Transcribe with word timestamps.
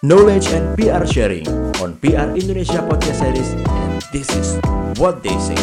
knowledge 0.00 0.48
and 0.56 0.64
PR 0.80 1.04
sharing 1.04 1.44
on 1.84 1.92
PR 2.00 2.32
Indonesia 2.32 2.80
Podcast 2.88 3.20
Series 3.20 3.52
and 3.52 4.00
this 4.16 4.32
is 4.32 4.56
what 4.96 5.20
they 5.20 5.36
say. 5.36 5.60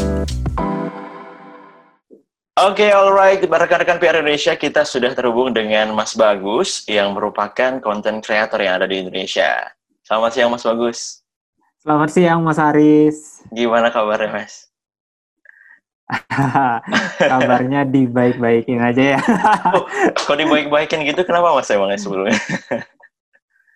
Oke, 2.58 2.86
okay, 2.86 2.90
alright. 2.94 3.42
Rekan-rekan 3.42 3.98
PR 3.98 4.22
Indonesia, 4.22 4.54
kita 4.54 4.86
sudah 4.86 5.18
terhubung 5.18 5.58
dengan 5.58 5.90
Mas 5.94 6.14
Bagus 6.14 6.86
yang 6.86 7.18
merupakan 7.18 7.82
konten 7.82 8.22
kreator 8.22 8.62
yang 8.62 8.78
ada 8.78 8.86
di 8.86 9.02
Indonesia. 9.02 9.74
Selamat 10.06 10.34
siang, 10.34 10.50
Mas 10.54 10.66
Bagus. 10.66 11.26
Selamat 11.82 12.10
siang, 12.14 12.42
Mas 12.46 12.62
Aris. 12.62 13.42
Gimana 13.50 13.90
kabarnya, 13.90 14.38
Mas? 14.38 14.70
Kabarnya 17.20 17.90
dibaik-baikin 17.90 18.80
aja 18.80 19.18
ya. 19.18 19.20
oh, 19.74 19.86
kok 20.14 20.38
dibaik-baikin 20.38 21.06
gitu, 21.10 21.26
kenapa 21.26 21.58
Mas 21.58 21.70
emangnya 21.70 21.98
sebelumnya? 21.98 22.38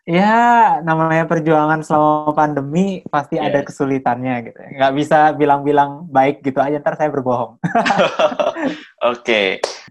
ya 0.06 0.80
namanya 0.82 1.30
perjuangan 1.30 1.86
selama 1.86 2.34
pandemi 2.34 3.06
pasti 3.08 3.38
yeah. 3.38 3.48
ada 3.50 3.60
kesulitannya 3.62 4.36
gitu. 4.50 4.60
Nggak 4.78 4.94
bisa 4.98 5.20
bilang-bilang 5.38 6.10
baik 6.10 6.42
gitu 6.42 6.58
aja 6.58 6.82
ntar 6.82 6.98
saya 6.98 7.14
berbohong. 7.14 7.58
Oke, 7.62 8.78
okay. 9.02 9.48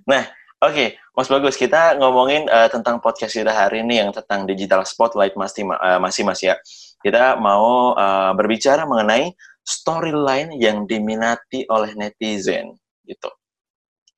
nah 0.06 0.23
oke 0.62 0.73
okay. 0.73 0.88
Mas 1.16 1.27
Bagus 1.27 1.59
kita 1.59 1.98
ngomongin 1.98 2.46
uh, 2.46 2.70
tentang 2.70 3.02
podcast 3.02 3.34
kita 3.34 3.50
hari 3.50 3.83
ini 3.83 3.98
yang 3.98 4.14
tentang 4.14 4.46
digital 4.46 4.86
spotlight 4.86 5.34
masih 5.34 5.66
uh, 5.66 5.98
masih 5.98 6.22
mas 6.22 6.41
ya. 6.41 6.55
Kita 7.00 7.36
mau 7.41 7.92
uh, 7.97 8.33
berbicara 8.36 8.86
mengenai 8.86 9.34
storyline 9.66 10.56
yang 10.56 10.88
diminati 10.88 11.66
oleh 11.69 11.92
netizen 11.98 12.77
gitu. 13.05 13.30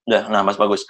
Udah, 0.06 0.26
nah 0.30 0.42
Mas 0.42 0.58
Bagus 0.58 0.82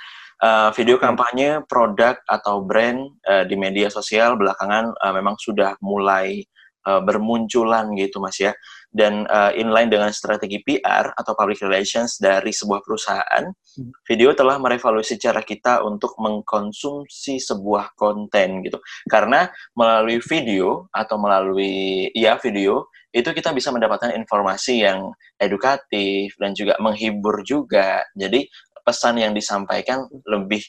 uh, 0.42 0.70
video 0.74 0.98
kampanye 0.98 1.62
produk 1.70 2.18
atau 2.26 2.66
brand 2.66 3.14
uh, 3.24 3.46
di 3.46 3.54
media 3.54 3.88
sosial 3.88 4.34
belakangan 4.34 4.92
uh, 4.98 5.12
memang 5.14 5.38
sudah 5.38 5.78
mulai 5.80 6.42
uh, 6.84 7.00
bermunculan 7.00 7.94
gitu 7.94 8.18
mas 8.18 8.36
ya. 8.42 8.52
Dan 8.92 9.24
uh, 9.24 9.56
inline 9.56 9.88
dengan 9.88 10.12
strategi 10.12 10.60
PR 10.60 11.16
atau 11.16 11.32
public 11.32 11.64
relations 11.64 12.20
dari 12.20 12.52
sebuah 12.52 12.84
perusahaan 12.84 13.48
hmm. 13.48 14.04
video 14.04 14.36
telah 14.36 14.60
merevolusi 14.60 15.16
cara 15.16 15.40
kita 15.40 15.80
untuk 15.80 16.12
mengkonsumsi 16.20 17.40
sebuah 17.40 17.96
konten 17.96 18.60
gitu. 18.60 18.76
Karena 19.08 19.48
melalui 19.72 20.20
video 20.20 20.92
atau 20.92 21.16
melalui 21.16 22.12
ya 22.12 22.36
video 22.36 22.92
itu 23.12 23.32
kita 23.32 23.52
bisa 23.56 23.72
mendapatkan 23.72 24.12
informasi 24.12 24.84
yang 24.84 25.12
edukatif 25.40 26.36
dan 26.36 26.52
juga 26.52 26.76
menghibur 26.80 27.44
juga. 27.44 28.04
Jadi 28.12 28.44
pesan 28.82 29.22
yang 29.22 29.32
disampaikan 29.32 30.06
lebih 30.26 30.62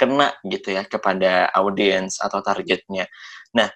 kena 0.00 0.32
gitu 0.48 0.72
ya 0.72 0.88
kepada 0.88 1.52
audiens 1.52 2.16
atau 2.20 2.40
targetnya. 2.40 3.04
Nah, 3.52 3.68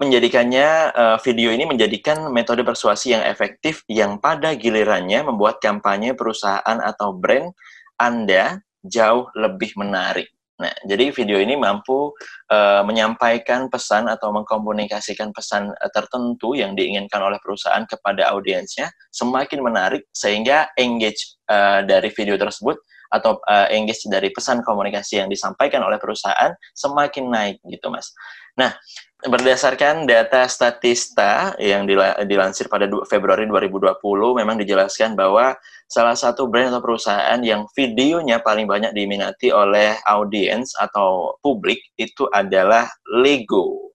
menjadikannya 0.00 0.68
uh, 0.96 1.18
video 1.20 1.52
ini 1.52 1.68
menjadikan 1.68 2.32
metode 2.32 2.64
persuasi 2.64 3.12
yang 3.12 3.22
efektif 3.22 3.84
yang 3.86 4.16
pada 4.16 4.56
gilirannya 4.56 5.28
membuat 5.28 5.60
kampanye 5.60 6.16
perusahaan 6.16 6.78
atau 6.80 7.12
brand 7.12 7.52
Anda 8.00 8.64
jauh 8.80 9.28
lebih 9.36 9.76
menarik. 9.76 10.32
Nah, 10.58 10.74
jadi 10.82 11.14
video 11.14 11.38
ini 11.38 11.54
mampu 11.54 12.10
uh, 12.50 12.82
menyampaikan 12.82 13.70
pesan 13.70 14.10
atau 14.10 14.34
mengkomunikasikan 14.34 15.30
pesan 15.30 15.70
uh, 15.70 15.90
tertentu 15.94 16.58
yang 16.58 16.74
diinginkan 16.74 17.22
oleh 17.22 17.38
perusahaan 17.38 17.86
kepada 17.86 18.26
audiensnya 18.34 18.90
semakin 19.14 19.62
menarik 19.62 20.02
sehingga 20.10 20.66
engage 20.74 21.38
uh, 21.46 21.86
dari 21.86 22.10
video 22.10 22.34
tersebut 22.34 22.74
atau 23.08 23.40
uh, 23.48 23.70
engage 23.72 24.04
dari 24.10 24.28
pesan 24.34 24.60
komunikasi 24.60 25.22
yang 25.22 25.30
disampaikan 25.32 25.80
oleh 25.80 25.96
perusahaan 25.96 26.52
semakin 26.76 27.24
naik 27.30 27.56
gitu, 27.64 27.88
Mas. 27.88 28.12
Nah, 28.58 28.74
berdasarkan 29.22 30.06
data 30.06 30.46
Statista 30.50 31.54
yang 31.62 31.86
dilansir 32.26 32.66
pada 32.66 32.90
Februari 33.06 33.46
2020 33.46 34.02
memang 34.34 34.58
dijelaskan 34.58 35.14
bahwa 35.14 35.54
salah 35.86 36.18
satu 36.18 36.50
brand 36.50 36.74
atau 36.74 36.82
perusahaan 36.82 37.38
yang 37.42 37.66
videonya 37.74 38.42
paling 38.42 38.66
banyak 38.66 38.90
diminati 38.94 39.54
oleh 39.54 39.94
audiens 40.10 40.74
atau 40.74 41.38
publik 41.38 41.78
itu 41.98 42.26
adalah 42.34 42.90
Lego. 43.14 43.88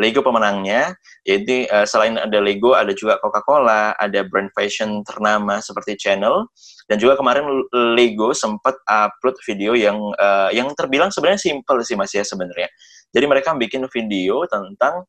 Lego 0.00 0.24
pemenangnya, 0.24 0.96
yaitu 1.28 1.68
uh, 1.68 1.84
selain 1.84 2.16
ada 2.16 2.40
Lego, 2.40 2.72
ada 2.72 2.96
juga 2.96 3.20
Coca-Cola, 3.20 3.92
ada 4.00 4.24
brand 4.24 4.48
fashion 4.56 5.04
ternama 5.04 5.60
seperti 5.60 6.00
Channel, 6.00 6.48
dan 6.88 6.96
juga 6.96 7.20
kemarin 7.20 7.44
Lego 7.92 8.32
sempat 8.32 8.72
upload 8.88 9.36
video 9.44 9.76
yang 9.76 10.00
uh, 10.16 10.48
yang 10.48 10.72
terbilang 10.72 11.12
sebenarnya 11.12 11.44
simple 11.44 11.84
sih 11.84 11.92
mas 11.92 12.10
ya 12.16 12.24
sebenarnya. 12.24 12.72
Jadi 13.12 13.24
mereka 13.28 13.52
bikin 13.52 13.84
video 13.92 14.48
tentang 14.48 15.04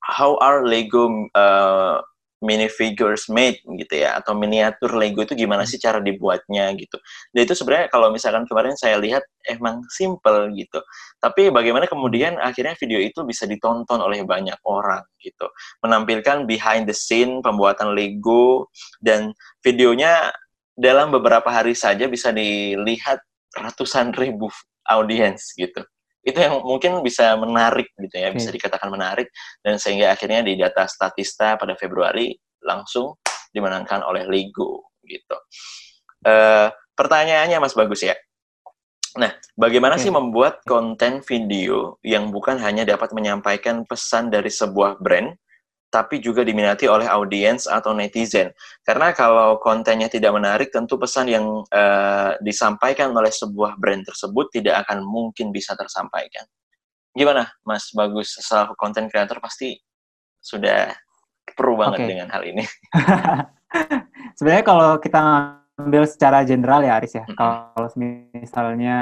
how 0.00 0.40
are 0.40 0.64
Lego 0.64 1.28
uh, 1.36 2.00
minifigures 2.40 3.28
made 3.28 3.60
gitu 3.76 4.00
ya 4.00 4.16
atau 4.16 4.32
miniatur 4.32 4.96
Lego 4.96 5.20
itu 5.20 5.36
gimana 5.36 5.68
sih 5.68 5.76
cara 5.76 6.00
dibuatnya 6.00 6.72
gitu. 6.72 6.96
Dan 7.36 7.44
itu 7.44 7.52
sebenarnya 7.52 7.92
kalau 7.92 8.08
misalkan 8.08 8.48
kemarin 8.48 8.72
saya 8.80 8.96
lihat 8.96 9.20
emang 9.44 9.84
simple 9.92 10.48
gitu. 10.56 10.80
Tapi 11.20 11.52
bagaimana 11.52 11.84
kemudian 11.84 12.40
akhirnya 12.40 12.72
video 12.80 12.96
itu 12.96 13.20
bisa 13.28 13.44
ditonton 13.44 14.00
oleh 14.00 14.24
banyak 14.24 14.56
orang 14.64 15.04
gitu. 15.20 15.52
Menampilkan 15.84 16.48
behind 16.48 16.88
the 16.88 16.96
scene 16.96 17.44
pembuatan 17.44 17.92
Lego 17.92 18.72
dan 19.04 19.36
videonya 19.60 20.32
dalam 20.80 21.12
beberapa 21.12 21.52
hari 21.52 21.76
saja 21.76 22.08
bisa 22.08 22.32
dilihat 22.32 23.20
ratusan 23.52 24.16
ribu 24.16 24.48
audiens 24.88 25.52
gitu 25.60 25.84
itu 26.20 26.36
yang 26.36 26.60
mungkin 26.60 27.00
bisa 27.00 27.32
menarik 27.40 27.88
gitu 27.96 28.16
ya, 28.16 28.28
bisa 28.32 28.52
hmm. 28.52 28.56
dikatakan 28.60 28.88
menarik 28.92 29.28
dan 29.64 29.80
sehingga 29.80 30.12
akhirnya 30.12 30.44
di 30.44 30.60
data 30.60 30.84
statista 30.84 31.56
pada 31.56 31.72
Februari 31.76 32.36
langsung 32.60 33.16
dimenangkan 33.50 34.04
oleh 34.04 34.28
Lego 34.28 34.92
gitu. 35.04 35.36
Uh, 36.20 36.68
pertanyaannya 36.92 37.56
Mas 37.56 37.72
Bagus 37.72 38.04
ya. 38.04 38.14
Nah, 39.18 39.32
bagaimana 39.58 39.98
hmm. 39.98 40.02
sih 40.06 40.12
membuat 40.12 40.62
konten 40.68 41.24
video 41.26 41.98
yang 42.06 42.30
bukan 42.30 42.60
hanya 42.62 42.86
dapat 42.86 43.10
menyampaikan 43.10 43.82
pesan 43.82 44.30
dari 44.30 44.52
sebuah 44.52 45.02
brand, 45.02 45.34
tapi 45.90 46.22
juga 46.22 46.46
diminati 46.46 46.86
oleh 46.86 47.04
audiens 47.10 47.66
atau 47.66 47.90
netizen. 47.90 48.54
Karena 48.86 49.10
kalau 49.10 49.58
kontennya 49.58 50.06
tidak 50.06 50.30
menarik, 50.32 50.70
tentu 50.70 50.94
pesan 50.96 51.26
yang 51.26 51.66
uh, 51.66 52.38
disampaikan 52.38 53.10
oleh 53.10 53.34
sebuah 53.34 53.74
brand 53.76 54.06
tersebut 54.06 54.54
tidak 54.54 54.86
akan 54.86 55.02
mungkin 55.02 55.50
bisa 55.50 55.74
tersampaikan. 55.74 56.46
Gimana, 57.10 57.50
Mas 57.66 57.90
Bagus? 57.90 58.38
Setelah 58.38 58.70
konten 58.78 59.10
kreator 59.10 59.42
pasti 59.42 59.74
sudah 60.38 60.94
perlu 61.58 61.74
banget 61.74 62.06
okay. 62.06 62.08
dengan 62.14 62.28
hal 62.30 62.42
ini. 62.46 62.62
Sebenarnya 64.38 64.64
kalau 64.64 64.90
kita 65.02 65.20
ambil 65.74 66.06
secara 66.06 66.46
general 66.46 66.86
ya, 66.86 67.02
Aris 67.02 67.18
ya. 67.18 67.26
Mm 67.26 67.34
-hmm. 67.34 67.38
Kalau 67.38 67.88
misalnya 67.98 68.96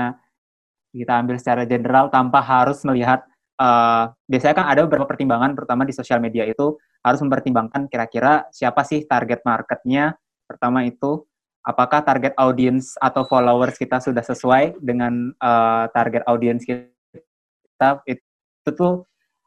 kita 0.89 1.13
ambil 1.21 1.37
secara 1.37 1.63
general 1.69 2.09
tanpa 2.09 2.41
harus 2.41 2.81
melihat 2.89 3.29
uh, 3.59 4.15
biasanya 4.31 4.55
kan 4.55 4.67
ada 4.71 4.81
beberapa 4.87 5.05
pertimbangan, 5.05 5.53
terutama 5.59 5.83
di 5.85 5.93
sosial 5.93 6.23
media 6.23 6.47
itu 6.47 6.79
harus 7.03 7.21
mempertimbangkan 7.23 7.91
kira-kira 7.91 8.47
siapa 8.55 8.87
sih 8.87 9.05
target 9.05 9.43
marketnya. 9.43 10.17
Pertama 10.49 10.87
itu, 10.87 11.27
apakah 11.67 12.01
target 12.01 12.33
audience 12.41 12.97
atau 12.97 13.27
followers 13.29 13.77
kita 13.77 14.01
sudah 14.01 14.25
sesuai 14.25 14.81
dengan 14.81 15.35
uh, 15.43 15.91
target 15.93 16.25
audience 16.25 16.65
kita. 16.65 18.01
Itu 18.09 18.71
tuh 18.73 18.95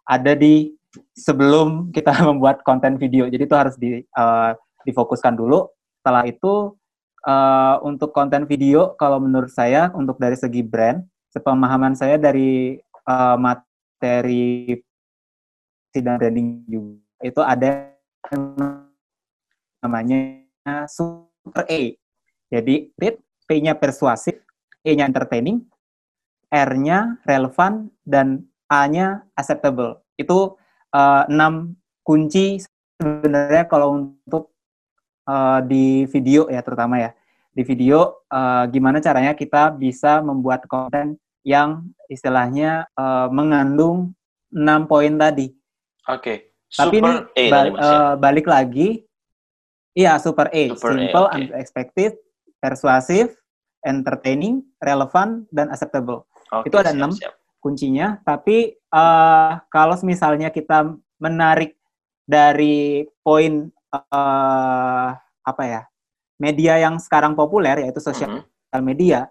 ada 0.05 0.35
di 0.37 0.75
sebelum 1.15 1.89
kita 1.95 2.11
membuat 2.29 2.61
konten 2.67 2.99
video. 2.99 3.25
Jadi 3.31 3.43
itu 3.47 3.55
harus 3.57 3.75
di, 3.79 4.03
uh, 4.15 4.51
difokuskan 4.85 5.33
dulu. 5.33 5.71
Setelah 6.01 6.25
itu, 6.27 6.75
uh, 7.25 7.75
untuk 7.85 8.11
konten 8.11 8.45
video, 8.49 8.93
kalau 8.97 9.21
menurut 9.21 9.49
saya, 9.49 9.93
untuk 9.93 10.17
dari 10.17 10.37
segi 10.37 10.65
brand, 10.65 11.01
sepemahaman 11.31 11.95
saya 11.95 12.19
dari 12.19 12.75
uh, 13.07 13.37
materi 14.01 14.81
dan 15.93 16.17
branding 16.17 16.65
juga 16.65 16.97
itu 17.21 17.41
ada 17.45 17.93
namanya 19.85 20.41
super 20.89 21.69
A. 21.69 21.81
Jadi 22.49 22.89
read, 22.97 23.21
P-nya 23.45 23.77
persuasif, 23.77 24.41
E-nya 24.81 25.05
entertaining, 25.05 25.61
R-nya 26.49 27.21
relevan, 27.29 27.93
dan 28.01 28.49
A-nya 28.65 29.21
acceptable. 29.37 30.01
Itu 30.17 30.57
uh, 30.97 31.23
enam 31.29 31.77
kunci 32.01 32.57
sebenarnya 32.97 33.69
kalau 33.69 34.17
untuk 34.17 34.49
uh, 35.29 35.61
di 35.61 36.09
video 36.09 36.49
ya 36.49 36.65
terutama 36.65 36.97
ya. 36.97 37.13
Di 37.53 37.61
video 37.61 38.25
uh, 38.33 38.65
gimana 38.65 38.97
caranya 38.97 39.37
kita 39.37 39.69
bisa 39.77 40.25
membuat 40.25 40.65
konten 40.65 41.21
yang 41.41 41.89
istilahnya 42.07 42.85
uh, 42.95 43.27
mengandung 43.31 44.13
enam 44.53 44.85
poin 44.85 45.15
tadi. 45.17 45.53
Oke. 46.09 46.21
Okay. 46.21 46.37
Tapi 46.71 47.03
ini 47.03 47.11
ba 47.51 47.59
uh, 47.67 48.13
balik 48.15 48.47
lagi, 48.47 49.03
iya 49.91 50.15
super 50.15 50.47
A, 50.55 50.63
super 50.71 50.95
simple, 50.95 51.27
A, 51.27 51.35
okay. 51.35 51.51
unexpected, 51.51 52.11
persuasif, 52.63 53.35
entertaining, 53.83 54.63
relevant, 54.79 55.51
dan 55.51 55.67
acceptable. 55.67 56.23
Okay, 56.47 56.71
Itu 56.71 56.79
ada 56.79 56.95
enam 56.95 57.11
kuncinya. 57.59 58.23
Tapi 58.23 58.79
uh, 58.87 59.59
kalau 59.67 59.99
misalnya 60.07 60.47
kita 60.47 60.95
menarik 61.19 61.75
dari 62.23 63.03
poin 63.19 63.67
uh, 63.91 65.09
apa 65.43 65.63
ya 65.67 65.81
media 66.39 66.79
yang 66.79 66.97
sekarang 66.97 67.35
populer 67.35 67.83
yaitu 67.83 67.99
sosial 67.99 68.31
mm 68.31 68.41
-hmm. 68.47 68.81
media, 68.81 69.27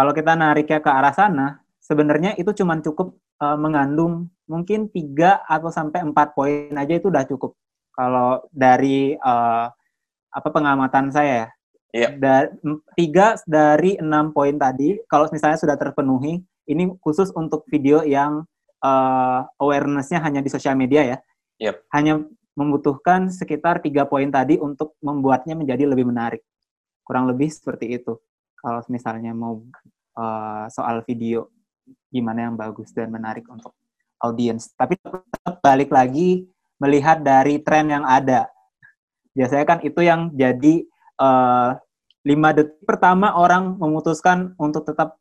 kalau 0.00 0.16
kita 0.16 0.32
nariknya 0.32 0.80
ke 0.80 0.88
arah 0.88 1.12
sana, 1.12 1.60
sebenarnya 1.76 2.32
itu 2.40 2.48
cuma 2.56 2.80
cukup 2.80 3.20
uh, 3.36 3.52
mengandung 3.60 4.32
mungkin 4.48 4.88
tiga 4.88 5.44
atau 5.44 5.68
sampai 5.68 6.00
empat 6.00 6.32
poin 6.32 6.72
aja 6.72 6.96
itu 6.96 7.12
udah 7.12 7.28
cukup. 7.28 7.52
Kalau 7.92 8.40
dari 8.48 9.12
uh, 9.20 9.68
apa 10.32 10.48
pengamatan 10.48 11.12
saya 11.12 11.52
ya, 11.92 12.08
yeah. 12.08 12.10
dari 12.16 12.48
tiga 12.96 13.36
dari 13.44 14.00
enam 14.00 14.32
poin 14.32 14.56
tadi, 14.56 14.96
kalau 15.04 15.28
misalnya 15.28 15.60
sudah 15.60 15.76
terpenuhi, 15.76 16.40
ini 16.64 16.96
khusus 17.04 17.28
untuk 17.36 17.68
video 17.68 18.00
yang 18.00 18.48
uh, 18.80 19.44
awarenessnya 19.60 20.24
hanya 20.24 20.40
di 20.40 20.48
sosial 20.48 20.80
media 20.80 21.04
ya, 21.04 21.18
yep. 21.60 21.84
hanya 21.92 22.24
membutuhkan 22.56 23.28
sekitar 23.28 23.84
tiga 23.84 24.08
poin 24.08 24.32
tadi 24.32 24.56
untuk 24.56 24.96
membuatnya 25.04 25.52
menjadi 25.52 25.84
lebih 25.84 26.08
menarik. 26.08 26.40
Kurang 27.04 27.28
lebih 27.28 27.52
seperti 27.52 28.00
itu. 28.00 28.16
Kalau 28.60 28.80
misalnya 28.92 29.32
mau 29.32 29.64
uh, 30.20 30.68
soal 30.68 31.00
video, 31.08 31.48
gimana 32.12 32.48
yang 32.48 32.54
bagus 32.60 32.92
dan 32.92 33.08
menarik 33.08 33.48
untuk 33.48 33.72
audiens. 34.20 34.70
Tapi 34.76 35.00
tetap 35.00 35.64
balik 35.64 35.88
lagi 35.88 36.44
melihat 36.76 37.24
dari 37.24 37.60
tren 37.60 37.88
yang 37.88 38.04
ada. 38.04 38.48
Biasanya 39.32 39.64
kan 39.64 39.78
itu 39.80 40.00
yang 40.04 40.28
jadi 40.36 40.84
uh, 41.20 41.76
lima 42.24 42.52
detik 42.52 42.84
pertama 42.84 43.32
orang 43.32 43.80
memutuskan 43.80 44.52
untuk 44.60 44.84
tetap 44.84 45.16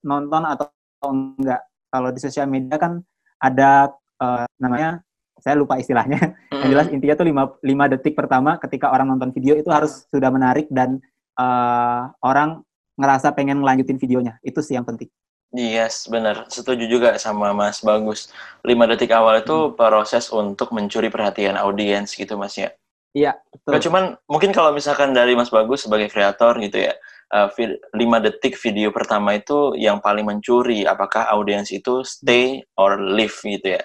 nonton 0.00 0.48
atau 0.48 0.66
enggak. 1.04 1.60
Kalau 1.92 2.08
di 2.08 2.20
sosial 2.24 2.48
media 2.48 2.80
kan 2.80 3.04
ada 3.36 3.92
uh, 4.16 4.48
namanya 4.56 5.04
saya 5.42 5.58
lupa 5.58 5.76
istilahnya. 5.76 6.38
Yang 6.62 6.70
jelas 6.70 6.88
intinya 6.94 7.14
tuh 7.18 7.26
lima, 7.26 7.42
lima 7.60 7.84
detik 7.90 8.14
pertama 8.14 8.56
ketika 8.62 8.94
orang 8.94 9.10
nonton 9.10 9.34
video 9.34 9.58
itu 9.58 9.68
harus 9.68 10.06
sudah 10.08 10.30
menarik 10.30 10.70
dan 10.70 11.02
uh, 11.36 12.12
orang 12.24 12.64
ngerasa 12.96 13.32
pengen 13.32 13.60
ngelanjutin 13.60 13.98
videonya. 13.98 14.36
Itu 14.44 14.60
sih 14.60 14.76
yang 14.76 14.84
penting. 14.84 15.08
Yes, 15.52 16.08
benar. 16.08 16.48
Setuju 16.48 16.88
juga 16.88 17.20
sama 17.20 17.52
Mas 17.52 17.84
Bagus. 17.84 18.32
Lima 18.64 18.88
detik 18.88 19.12
awal 19.12 19.44
itu 19.44 19.52
hmm. 19.52 19.76
proses 19.76 20.32
untuk 20.32 20.72
mencuri 20.72 21.12
perhatian 21.12 21.60
audiens 21.60 22.16
gitu, 22.16 22.40
Mas 22.40 22.56
ya. 22.56 22.72
Iya, 23.12 23.36
betul. 23.52 23.70
Nah, 23.76 23.80
cuman 23.84 24.04
mungkin 24.24 24.50
kalau 24.56 24.72
misalkan 24.72 25.12
dari 25.12 25.36
Mas 25.36 25.52
Bagus 25.52 25.84
sebagai 25.84 26.08
kreator 26.08 26.56
gitu 26.56 26.88
ya, 26.88 26.96
uh, 27.36 27.52
lima 27.92 28.24
detik 28.24 28.56
video 28.56 28.88
pertama 28.88 29.36
itu 29.36 29.76
yang 29.76 30.00
paling 30.00 30.24
mencuri 30.24 30.88
apakah 30.88 31.28
audiens 31.28 31.68
itu 31.68 32.00
stay 32.00 32.64
or 32.80 32.96
leave 32.96 33.36
gitu 33.44 33.76
ya. 33.76 33.82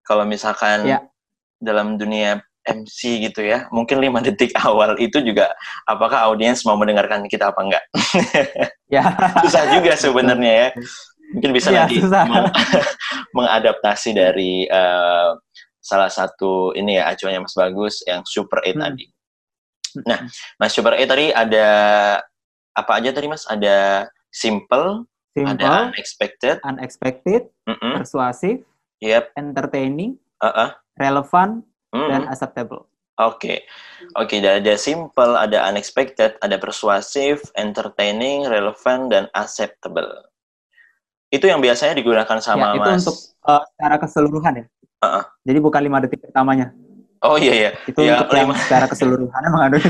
Kalau 0.00 0.24
misalkan 0.24 0.88
ya. 0.88 1.04
dalam 1.60 2.00
dunia 2.00 2.40
MC 2.68 3.30
gitu 3.30 3.40
ya, 3.40 3.66
mungkin 3.72 4.00
lima 4.00 4.20
detik 4.26 4.52
awal 4.60 4.96
itu 5.00 5.20
juga 5.24 5.52
apakah 5.88 6.28
audiens 6.28 6.62
mau 6.68 6.76
mendengarkan 6.76 7.24
kita 7.26 7.50
apa 7.52 7.60
enggak? 7.60 7.84
ya. 8.94 9.02
Susah 9.44 9.64
juga 9.72 9.96
sebenarnya 9.96 10.52
ya. 10.52 10.68
Mungkin 11.30 11.50
bisa 11.54 11.70
ya, 11.70 11.86
nanti 11.86 12.02
meng 12.02 12.50
mengadaptasi 13.38 14.10
dari 14.10 14.66
uh, 14.66 15.38
salah 15.78 16.10
satu 16.10 16.74
ini 16.74 16.98
ya 16.98 17.14
acuannya 17.14 17.46
Mas 17.46 17.54
Bagus 17.54 18.02
yang 18.02 18.26
Super 18.26 18.66
8 18.66 18.74
hmm. 18.74 18.82
tadi. 18.82 19.06
Nah, 20.10 20.18
Mas 20.58 20.74
Super 20.74 20.98
8 20.98 21.06
tadi 21.06 21.26
ada 21.30 21.68
apa 22.74 22.92
aja 22.98 23.14
tadi 23.14 23.30
Mas? 23.30 23.46
Ada 23.46 24.10
simple, 24.34 25.06
simple 25.34 25.54
ada 25.54 25.90
unexpected, 25.90 26.58
unexpected, 26.66 27.42
mm 27.66 27.76
-mm. 27.78 27.94
persuasif, 28.02 28.62
yep. 29.02 29.34
entertaining, 29.34 30.18
uh 30.42 30.46
-uh. 30.50 30.70
relevan, 30.98 31.62
mm 31.90 31.98
-hmm. 31.98 32.08
dan 32.10 32.22
acceptable. 32.30 32.86
Oke, 33.20 33.36
okay. 33.36 33.58
oke. 34.16 34.32
Okay, 34.32 34.40
ada 34.40 34.74
simple, 34.80 35.36
ada 35.36 35.68
unexpected, 35.68 36.40
ada 36.40 36.56
persuasif, 36.56 37.52
entertaining, 37.52 38.48
relevan, 38.48 39.12
dan 39.12 39.28
acceptable. 39.36 40.08
Itu 41.28 41.46
yang 41.46 41.60
biasanya 41.60 42.00
digunakan 42.00 42.38
sama 42.40 42.72
ya, 42.72 42.80
itu 42.80 42.88
mas. 42.88 43.04
Itu 43.04 43.12
untuk 43.12 43.18
uh, 43.44 43.62
secara 43.76 43.96
keseluruhan 44.00 44.52
ya. 44.56 44.64
Uh-uh. 45.04 45.24
Jadi 45.44 45.58
bukan 45.60 45.80
lima 45.84 46.00
detik 46.00 46.24
pertamanya. 46.24 46.72
Oh 47.20 47.36
iya 47.36 47.52
iya. 47.52 47.70
Itu 47.84 48.00
ya, 48.00 48.16
untuk 48.16 48.32
lima... 48.32 48.56
yang 48.56 48.64
secara 48.64 48.88
keseluruhan 48.88 49.40
emang 49.44 49.62
aduh. 49.68 49.82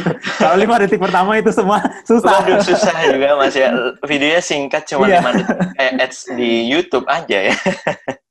Kalau 0.43 0.56
lima 0.58 0.75
detik 0.82 0.99
pertama 0.99 1.38
itu 1.38 1.55
semua 1.55 1.79
susah. 2.02 2.43
Waduh 2.43 2.58
susah 2.67 2.94
juga 3.06 3.38
mas 3.38 3.55
ya. 3.55 3.70
Videonya 4.02 4.43
singkat 4.43 4.82
cuma 4.91 5.06
iya. 5.06 5.23
lima 5.23 5.31
detik 5.38 5.58
kayak 5.79 5.93
ads 6.02 6.19
di 6.35 6.67
YouTube 6.67 7.06
aja 7.06 7.38
ya. 7.47 7.56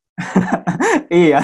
iya. 1.23 1.39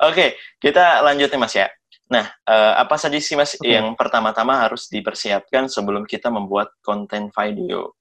Oke, 0.00 0.40
kita 0.56 1.04
lanjut 1.04 1.28
nih 1.28 1.40
mas 1.40 1.54
ya. 1.54 1.68
Nah, 2.10 2.26
uh, 2.48 2.74
apa 2.80 2.96
saja 2.96 3.20
sih 3.20 3.36
mas 3.36 3.54
okay. 3.54 3.76
yang 3.78 3.92
pertama-tama 3.94 4.56
harus 4.56 4.88
dipersiapkan 4.88 5.68
sebelum 5.68 6.08
kita 6.08 6.32
membuat 6.32 6.72
konten 6.80 7.28
video? 7.30 7.94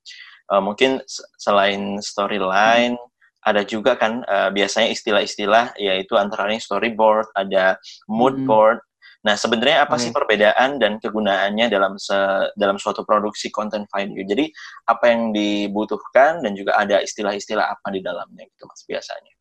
Uh, 0.50 0.64
mungkin 0.64 1.04
selain 1.38 2.02
storyline, 2.02 2.98
hmm 2.98 3.10
ada 3.40 3.64
juga 3.64 3.96
kan 3.96 4.22
uh, 4.28 4.52
biasanya 4.52 4.92
istilah-istilah 4.92 5.80
yaitu 5.80 6.20
antara 6.20 6.52
lain 6.52 6.60
storyboard, 6.60 7.32
ada 7.36 7.80
mood 8.12 8.36
hmm. 8.36 8.48
board. 8.48 8.80
Nah, 9.20 9.36
sebenarnya 9.36 9.84
apa 9.84 10.00
okay. 10.00 10.08
sih 10.08 10.12
perbedaan 10.16 10.80
dan 10.80 10.96
kegunaannya 10.96 11.68
dalam 11.68 12.00
se 12.00 12.16
dalam 12.56 12.80
suatu 12.80 13.04
produksi 13.04 13.52
konten 13.52 13.84
video? 13.92 14.24
Jadi, 14.24 14.48
apa 14.88 15.12
yang 15.12 15.36
dibutuhkan 15.36 16.40
dan 16.40 16.56
juga 16.56 16.80
ada 16.80 17.04
istilah-istilah 17.04 17.68
apa 17.68 17.88
di 17.92 18.00
dalamnya 18.00 18.48
gitu 18.48 18.64
Mas 18.64 18.84
biasanya? 18.88 19.34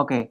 Oke. 0.00 0.08
Okay. 0.08 0.22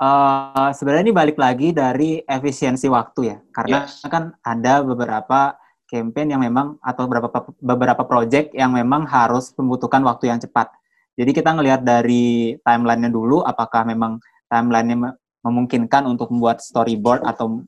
Uh, 0.00 0.56
eh, 0.56 0.70
sebenarnya 0.72 1.12
ini 1.12 1.14
balik 1.14 1.36
lagi 1.36 1.76
dari 1.76 2.24
efisiensi 2.24 2.88
waktu 2.88 3.20
ya. 3.28 3.36
Karena 3.52 3.84
yes. 3.84 4.00
kan 4.08 4.32
ada 4.40 4.80
beberapa 4.80 5.60
campaign 5.92 6.32
yang 6.32 6.40
memang 6.40 6.80
atau 6.80 7.04
beberapa 7.04 7.28
beberapa 7.60 8.02
project 8.08 8.56
yang 8.56 8.72
memang 8.72 9.04
harus 9.04 9.52
membutuhkan 9.60 10.00
waktu 10.06 10.32
yang 10.32 10.40
cepat. 10.40 10.72
Jadi 11.20 11.36
kita 11.36 11.52
ngelihat 11.52 11.84
dari 11.84 12.56
timelinenya 12.64 13.12
dulu, 13.12 13.44
apakah 13.44 13.84
memang 13.84 14.16
timelinenya 14.48 15.20
memungkinkan 15.44 16.08
untuk 16.08 16.32
membuat 16.32 16.64
storyboard 16.64 17.20
atau 17.28 17.60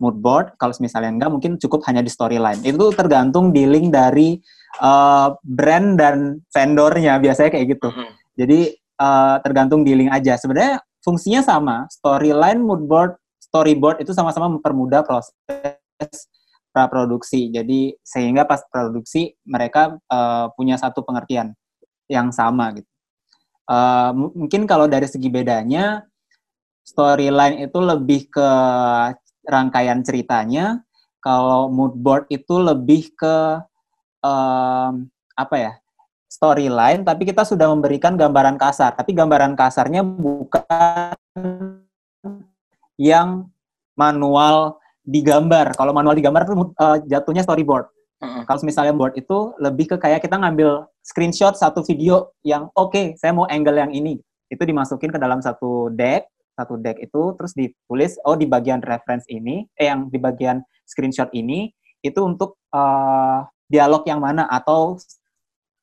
mood 0.00 0.16
board. 0.24 0.56
Kalau 0.56 0.72
misalnya 0.80 1.12
enggak, 1.12 1.30
mungkin 1.30 1.52
cukup 1.60 1.84
hanya 1.90 2.00
di 2.00 2.08
storyline. 2.08 2.64
Itu 2.64 2.96
tergantung 2.96 3.52
dealing 3.52 3.92
dari 3.92 4.40
uh, 4.80 5.36
brand 5.44 6.00
dan 6.00 6.40
vendornya, 6.48 7.20
biasanya 7.20 7.50
kayak 7.52 7.76
gitu. 7.76 7.88
Mm-hmm. 7.92 8.10
Jadi 8.40 8.60
uh, 8.98 9.36
tergantung 9.44 9.84
dealing 9.84 10.08
aja. 10.08 10.40
Sebenarnya 10.40 10.80
fungsinya 11.04 11.44
sama. 11.44 11.84
Storyline, 11.92 12.64
mood 12.64 12.88
board, 12.88 13.20
storyboard 13.38 14.00
itu 14.00 14.16
sama-sama 14.16 14.48
mempermudah 14.48 15.04
proses 15.04 15.36
praproduksi. 16.72 17.52
Jadi 17.52 17.94
sehingga 18.00 18.48
pas 18.48 18.64
produksi 18.72 19.36
mereka 19.44 19.94
uh, 20.08 20.50
punya 20.56 20.80
satu 20.80 21.04
pengertian 21.04 21.52
yang 22.08 22.32
sama 22.32 22.72
gitu. 22.74 22.88
Uh, 23.64 24.32
mungkin 24.32 24.64
kalau 24.64 24.88
dari 24.88 25.08
segi 25.08 25.28
bedanya, 25.28 26.04
storyline 26.84 27.64
itu 27.64 27.78
lebih 27.80 28.28
ke 28.28 28.48
rangkaian 29.44 30.04
ceritanya, 30.04 30.84
kalau 31.24 31.72
mood 31.72 31.96
board 31.96 32.28
itu 32.28 32.60
lebih 32.60 33.12
ke 33.16 33.60
um, 34.20 35.08
apa 35.34 35.56
ya 35.56 35.72
storyline, 36.34 37.06
tapi 37.06 37.22
kita 37.30 37.46
sudah 37.46 37.70
memberikan 37.70 38.18
gambaran 38.18 38.58
kasar, 38.58 38.98
tapi 38.98 39.14
gambaran 39.14 39.54
kasarnya 39.54 40.02
bukan 40.02 41.86
yang 42.98 43.46
manual 43.94 44.82
digambar. 45.06 45.78
Kalau 45.78 45.94
manual 45.94 46.18
digambar 46.18 46.42
itu 46.42 46.54
uh, 46.74 46.98
jatuhnya 47.06 47.46
storyboard. 47.46 47.86
Uh-uh. 48.18 48.42
Kalau 48.50 48.58
misalnya 48.66 48.90
board 48.90 49.14
itu 49.14 49.54
lebih 49.62 49.94
ke 49.94 49.96
kayak 50.02 50.26
kita 50.26 50.34
ngambil 50.34 50.90
screenshot 51.06 51.54
satu 51.54 51.86
video 51.86 52.34
yang 52.42 52.66
oke, 52.74 52.90
okay, 52.90 53.14
saya 53.14 53.30
mau 53.30 53.46
angle 53.46 53.78
yang 53.78 53.94
ini. 53.94 54.18
Itu 54.50 54.66
dimasukin 54.66 55.14
ke 55.14 55.18
dalam 55.22 55.38
satu 55.38 55.94
deck, 55.94 56.26
satu 56.58 56.78
deck 56.80 56.98
itu 56.98 57.22
terus 57.38 57.52
ditulis 57.54 58.18
oh 58.26 58.34
di 58.34 58.50
bagian 58.50 58.82
reference 58.82 59.28
ini, 59.30 59.70
eh 59.78 59.86
yang 59.86 60.10
di 60.10 60.18
bagian 60.18 60.62
screenshot 60.82 61.30
ini 61.30 61.70
itu 62.04 62.20
untuk 62.20 62.58
uh, 62.74 63.44
dialog 63.68 64.04
yang 64.04 64.20
mana 64.20 64.44
atau 64.48 64.96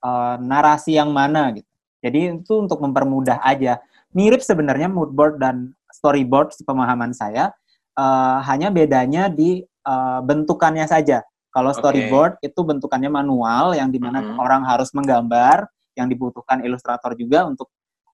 uh, 0.02 0.36
narasi 0.42 0.98
yang 0.98 1.14
mana 1.14 1.54
gitu. 1.56 1.68
Jadi 2.02 2.42
itu 2.42 2.54
untuk 2.58 2.82
mempermudah 2.82 3.40
aja. 3.46 3.78
Mirip 4.12 4.42
sebenarnya 4.42 4.90
mood 4.90 5.14
board 5.14 5.38
dan 5.38 5.72
storyboard 5.94 6.52
pemahaman 6.66 7.14
saya, 7.14 7.54
uh, 7.96 8.42
hanya 8.44 8.74
bedanya 8.74 9.30
di 9.30 9.62
uh, 9.86 10.20
bentukannya 10.26 10.90
saja. 10.90 11.22
Kalau 11.52 11.72
storyboard 11.76 12.40
okay. 12.40 12.50
itu 12.50 12.60
bentukannya 12.64 13.12
manual 13.12 13.76
yang 13.76 13.92
di 13.92 14.00
mana 14.00 14.24
mm 14.24 14.28
-hmm. 14.34 14.44
orang 14.44 14.64
harus 14.66 14.90
menggambar, 14.96 15.68
yang 15.96 16.08
dibutuhkan 16.08 16.64
ilustrator 16.64 17.12
juga 17.20 17.44
untuk 17.44 17.68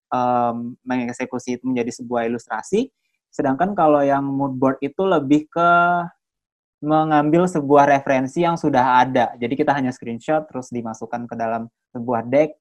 um, 0.10 0.74
mengeksekusi 0.82 1.62
itu 1.62 1.64
menjadi 1.70 1.92
sebuah 2.02 2.26
ilustrasi. 2.28 2.90
Sedangkan 3.30 3.78
kalau 3.78 4.02
yang 4.02 4.26
mood 4.26 4.58
board 4.58 4.82
itu 4.82 5.06
lebih 5.06 5.46
ke 5.52 5.70
mengambil 6.78 7.50
sebuah 7.50 7.90
referensi 7.90 8.46
yang 8.46 8.54
sudah 8.54 9.02
ada. 9.02 9.34
Jadi 9.38 9.54
kita 9.58 9.74
hanya 9.74 9.90
screenshot 9.90 10.46
terus 10.46 10.70
dimasukkan 10.70 11.26
ke 11.26 11.34
dalam 11.34 11.66
sebuah 11.90 12.30
deck, 12.30 12.54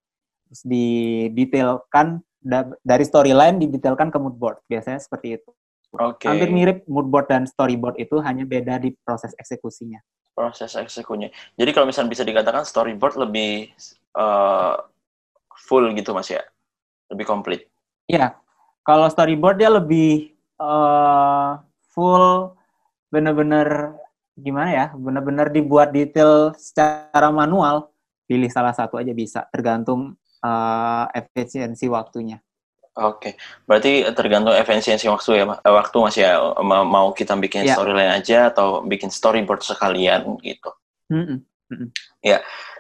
terus 0.49 0.62
didetailkan 0.64 2.25
da- 2.40 2.76
dari 2.80 3.04
storyline 3.04 3.61
didetailkan 3.61 4.08
ke 4.08 4.18
mood 4.20 4.37
board. 4.40 4.62
Biasanya 4.70 5.00
seperti 5.02 5.37
itu. 5.37 5.50
Oke. 5.96 6.28
Hampir 6.28 6.49
mirip 6.49 6.78
mood 6.88 7.08
board 7.08 7.28
dan 7.28 7.44
storyboard 7.44 7.96
itu 8.00 8.16
hanya 8.25 8.44
beda 8.49 8.80
di 8.80 8.92
proses 9.04 9.37
eksekusinya. 9.37 10.00
Proses 10.37 10.73
eksekusinya. 10.76 11.32
Jadi 11.56 11.70
kalau 11.73 11.88
misalnya 11.88 12.12
bisa 12.12 12.25
dikatakan 12.25 12.64
storyboard 12.64 13.16
lebih 13.20 13.73
eh, 14.16 14.75
full 15.56 15.85
gitu 15.96 16.12
mas 16.12 16.28
ya, 16.28 16.44
lebih 17.12 17.25
komplit. 17.25 17.68
Iya, 18.08 18.37
kalau 18.85 19.08
storyboard 19.08 19.56
dia 19.61 19.73
lebih 19.73 20.37
eh, 20.61 21.50
full, 21.92 22.52
bener-bener 23.08 23.96
gimana 24.37 24.71
ya, 24.71 24.87
bener-bener 24.93 25.49
dibuat 25.49 25.90
detail 25.90 26.52
secara 26.61 27.33
manual. 27.33 27.90
Pilih 28.26 28.50
salah 28.50 28.75
satu 28.75 28.99
aja 28.99 29.14
bisa, 29.16 29.47
tergantung 29.50 30.14
eh, 30.45 31.05
efisiensi 31.16 31.87
waktunya. 31.88 32.38
Oke, 32.97 33.37
berarti 33.69 34.09
tergantung 34.16 34.57
efisiensi 34.57 35.05
waktu 35.05 35.43
ya, 35.43 35.45
eh, 35.45 35.73
waktu 35.73 35.97
mas 36.00 36.16
ya. 36.16 36.40
Ma- 36.64 36.87
Mau 36.87 37.12
kita 37.12 37.37
bikin 37.37 37.69
Iya. 37.69 37.76
storyline 37.76 38.12
aja 38.12 38.49
atau 38.49 38.81
bikin 38.85 39.12
storyboard 39.12 39.61
sekalian 39.61 40.40
gitu. 40.40 40.71
Mm-mm. 41.12 41.45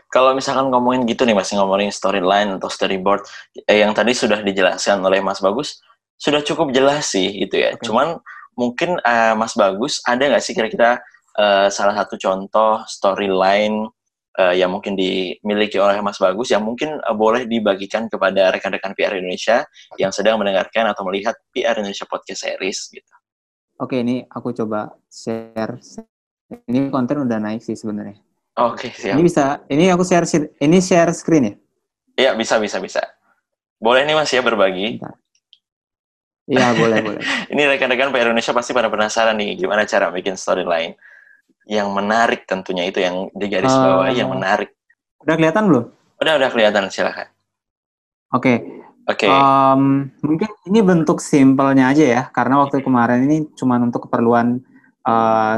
Kalau 0.06 0.32
misalkan 0.32 0.72
ngomongin 0.72 1.04
gitu 1.04 1.26
nih 1.28 1.36
mas, 1.36 1.52
ngomongin 1.52 1.92
storyline 1.92 2.56
atau 2.56 2.70
storyboard, 2.72 3.26
eh, 3.68 3.82
yang 3.84 3.92
tadi 3.92 4.16
sudah 4.16 4.40
dijelaskan 4.40 5.02
oleh 5.04 5.20
Mas 5.20 5.42
Bagus, 5.42 5.82
sudah 6.16 6.40
cukup 6.40 6.72
jelas 6.72 7.12
sih 7.12 7.26
gitu 7.44 7.60
ya. 7.60 7.76
Oke. 7.76 7.84
Cuman 7.84 8.16
mungkin 8.56 8.96
eh, 9.02 9.34
Mas 9.36 9.52
Bagus 9.52 10.00
ada 10.06 10.24
nggak 10.24 10.40
sih 10.40 10.56
kira-kira 10.56 11.02
eh, 11.36 11.68
salah 11.68 11.94
satu 12.02 12.16
contoh 12.16 12.82
storyline 12.88 13.86
eh, 14.40 14.54
yang 14.56 14.72
mungkin 14.72 14.96
dimiliki 14.96 15.76
oleh 15.76 16.00
Mas 16.00 16.16
Bagus 16.16 16.48
yang 16.50 16.64
mungkin 16.64 16.96
eh, 16.96 17.16
boleh 17.16 17.44
dibagikan 17.44 18.08
kepada 18.08 18.56
rekan-rekan 18.56 18.96
PR 18.96 19.20
Indonesia 19.20 19.62
yang 20.00 20.10
sedang 20.10 20.40
mendengarkan 20.40 20.88
atau 20.90 21.04
melihat 21.04 21.36
PR 21.52 21.76
Indonesia 21.78 22.08
Podcast 22.08 22.48
Series 22.48 22.88
gitu. 22.90 23.12
Oke, 23.76 24.00
ini 24.00 24.24
aku 24.32 24.56
coba 24.56 24.96
share. 25.12 25.76
Ini 26.48 26.88
konten 26.88 27.28
udah 27.28 27.36
naik 27.36 27.60
sih 27.60 27.76
sebenarnya. 27.76 28.16
Oke, 28.56 28.88
siap. 28.88 29.12
Ini 29.12 29.20
bisa, 29.20 29.60
ini 29.68 29.92
aku 29.92 30.00
share, 30.00 30.24
share- 30.24 30.56
ini 30.64 30.80
share 30.80 31.12
screen 31.12 31.44
ya? 31.44 31.54
Iya, 32.16 32.30
bisa, 32.32 32.56
bisa, 32.56 32.80
bisa. 32.80 33.04
Boleh 33.76 34.08
nih 34.08 34.16
Mas 34.16 34.32
ya 34.32 34.40
berbagi. 34.40 34.96
Bentar. 34.96 35.20
Iya, 36.46 36.78
boleh, 36.78 36.98
boleh. 37.02 37.22
Ini 37.52 37.62
rekan-rekan 37.74 38.14
PR 38.14 38.30
Indonesia 38.30 38.54
pasti 38.54 38.70
pada 38.70 38.86
penasaran 38.86 39.34
nih 39.34 39.58
gimana 39.58 39.82
cara 39.82 40.14
bikin 40.14 40.38
storyline 40.38 40.94
yang 41.66 41.90
menarik 41.90 42.46
tentunya 42.46 42.86
itu 42.86 43.02
yang 43.02 43.26
di 43.34 43.46
garis 43.50 43.70
Eh. 43.70 43.82
bawah 43.82 44.10
yang 44.10 44.30
menarik. 44.30 44.70
Udah 45.22 45.34
kelihatan 45.34 45.66
belum? 45.66 45.84
Udah 46.22 46.32
udah 46.38 46.48
kelihatan 46.54 46.86
silakan. 46.88 47.28
Oke, 48.34 48.62
Oke. 49.06 49.30
Em, 49.30 50.10
mungkin 50.18 50.50
ini 50.66 50.82
bentuk 50.82 51.22
simpelnya 51.22 51.94
aja 51.94 52.04
ya, 52.04 52.22
karena 52.34 52.58
waktu 52.58 52.82
kemarin 52.82 53.22
ini 53.30 53.46
cuma 53.54 53.78
untuk 53.78 54.10
keperluan 54.10 54.58
eh, 55.06 55.56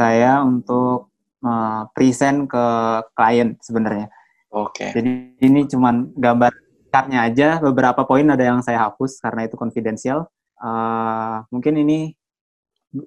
saya 0.00 0.40
untuk 0.40 1.12
eh, 1.44 1.82
present 1.92 2.48
ke 2.48 2.66
klien 3.12 3.60
sebenarnya. 3.60 4.08
Oke. 4.48 4.96
Jadi 4.96 5.36
ini 5.44 5.68
cuma 5.68 5.92
gambar 6.16 6.56
chartnya 6.88 7.28
aja, 7.28 7.48
beberapa 7.60 8.08
poin 8.08 8.24
ada 8.32 8.40
yang 8.40 8.64
saya 8.64 8.88
hapus 8.88 9.20
karena 9.20 9.44
itu 9.44 9.60
konfidensial. 9.60 10.24
Eh, 10.56 11.36
mungkin 11.52 11.74
ini 11.84 12.16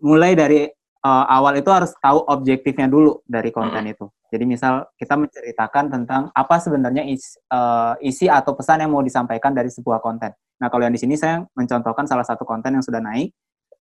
mulai 0.06 0.38
dari 0.38 0.70
eh, 1.04 1.25
awal 1.32 1.54
itu 1.60 1.70
harus 1.70 1.94
tahu 1.98 2.24
objektifnya 2.25 2.89
dulu 2.89 3.22
dari 3.27 3.50
konten 3.54 3.84
itu. 3.88 4.06
Jadi 4.27 4.44
misal 4.44 4.84
kita 5.00 5.16
menceritakan 5.16 5.88
tentang 5.88 6.22
apa 6.36 6.56
sebenarnya 6.60 7.08
is- 7.08 7.39
eh, 7.48 7.94
isi 8.04 8.27
atau 8.27 8.54
pesan 8.54 8.84
yang 8.84 8.92
mau 8.92 9.01
disampaikan 9.06 9.56
dari 9.56 9.72
sebuah 9.72 10.04
konten. 10.04 10.36
Nah 10.60 10.68
kalau 10.68 10.84
yang 10.84 10.94
di 10.94 11.00
sini 11.00 11.16
saya 11.16 11.46
mencontohkan 11.56 12.10
salah 12.10 12.25
satu 12.27 12.44
konten 12.44 12.75
yang 12.75 12.84
sudah 12.84 13.00
naik 13.00 13.32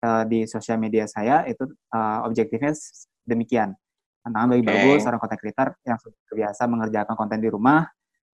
eh, 0.05 0.23
di 0.29 0.45
sosial 0.45 0.77
media 0.77 1.09
saya 1.09 1.43
itu 1.49 1.65
eh, 1.67 2.19
objektifnya 2.27 2.75
demikian. 3.25 3.73
Tantangan 4.25 4.47
bagi 4.57 4.63
Oke. 4.65 4.69
bagus 4.73 4.99
seorang 5.05 5.21
konten 5.21 5.37
creator 5.37 5.67
yang 5.85 5.97
terbiasa 6.01 6.61
mengerjakan 6.65 7.13
konten 7.13 7.39
di 7.41 7.49
rumah. 7.49 7.85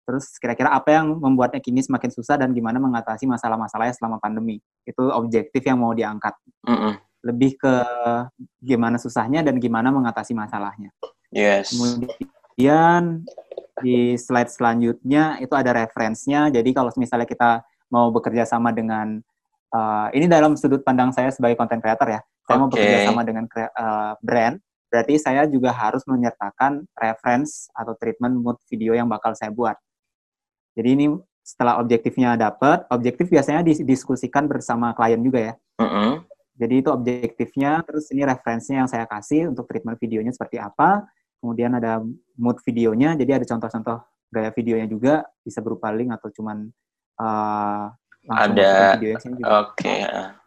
Terus 0.08 0.36
kira-kira 0.40 0.74
apa 0.74 0.98
yang 0.98 1.20
membuatnya 1.20 1.62
kini 1.62 1.80
semakin 1.80 2.10
susah 2.12 2.36
dan 2.36 2.52
gimana 2.52 2.82
mengatasi 2.82 3.30
masalah-masalahnya 3.30 3.96
selama 3.96 4.18
pandemi. 4.18 4.60
Itu 4.84 5.12
objektif 5.14 5.62
yang 5.64 5.80
mau 5.80 5.94
diangkat. 5.94 6.36
Mm-mm. 6.68 7.11
Lebih 7.22 7.58
ke 7.62 7.76
gimana 8.62 8.98
susahnya 8.98 9.46
dan 9.46 9.62
gimana 9.62 9.94
mengatasi 9.94 10.34
masalahnya. 10.34 10.90
Yes. 11.30 11.72
Kemudian 11.72 13.24
di 13.82 14.14
slide 14.18 14.50
selanjutnya 14.50 15.38
itu 15.42 15.54
ada 15.54 15.74
referensinya. 15.74 16.50
Jadi 16.50 16.70
kalau 16.74 16.90
misalnya 16.98 17.30
kita 17.30 17.62
mau 17.90 18.10
bekerja 18.10 18.46
sama 18.46 18.74
dengan 18.74 19.20
eh, 19.74 20.08
ini 20.18 20.26
dalam 20.26 20.58
sudut 20.58 20.82
pandang 20.82 21.14
saya 21.14 21.30
sebagai 21.30 21.58
content 21.58 21.82
creator 21.82 22.08
ya, 22.08 22.22
saya 22.46 22.58
mau 22.58 22.70
bekerja 22.70 23.10
sama 23.10 23.22
dengan 23.22 23.46
eh, 23.50 24.14
brand, 24.22 24.56
berarti 24.92 25.14
saya 25.18 25.48
juga 25.48 25.72
harus 25.72 26.04
menyertakan 26.08 26.84
reference 27.00 27.72
atau 27.76 27.96
treatment 27.98 28.36
mood 28.40 28.58
video 28.68 28.92
yang 28.98 29.08
bakal 29.08 29.32
saya 29.38 29.50
buat. 29.54 29.76
Jadi 30.76 30.90
ini 30.96 31.06
setelah 31.42 31.82
objektifnya 31.82 32.38
dapat, 32.38 32.86
objektif 32.88 33.28
biasanya 33.28 33.66
didiskusikan 33.66 34.48
bersama 34.48 34.94
klien 34.96 35.20
juga 35.20 35.52
ya. 35.52 35.54
Mm-mm. 35.82 36.24
Jadi 36.56 36.84
itu 36.84 36.90
objektifnya, 36.92 37.82
terus 37.88 38.12
ini 38.14 38.22
referensinya 38.28 38.86
yang 38.86 38.92
saya 38.92 39.06
kasih 39.10 39.50
untuk 39.50 39.66
treatment 39.66 39.98
videonya 39.98 40.32
seperti 40.36 40.62
apa. 40.62 41.08
Kemudian 41.42 41.74
ada 41.74 42.04
mood 42.38 42.62
videonya, 42.62 43.18
jadi 43.18 43.42
ada 43.42 43.46
contoh-contoh 43.50 43.98
gaya 44.30 44.54
videonya 44.54 44.88
juga, 44.88 45.14
bisa 45.42 45.60
berupa 45.60 45.90
link 45.90 46.14
atau 46.14 46.30
cuman 46.30 46.70
uh, 47.18 47.90
langsung 48.30 48.56
Ada- 48.56 49.02
sini 49.20 49.34
juga. 49.42 49.50
Oke. 49.66 49.96
ah. 50.06 50.38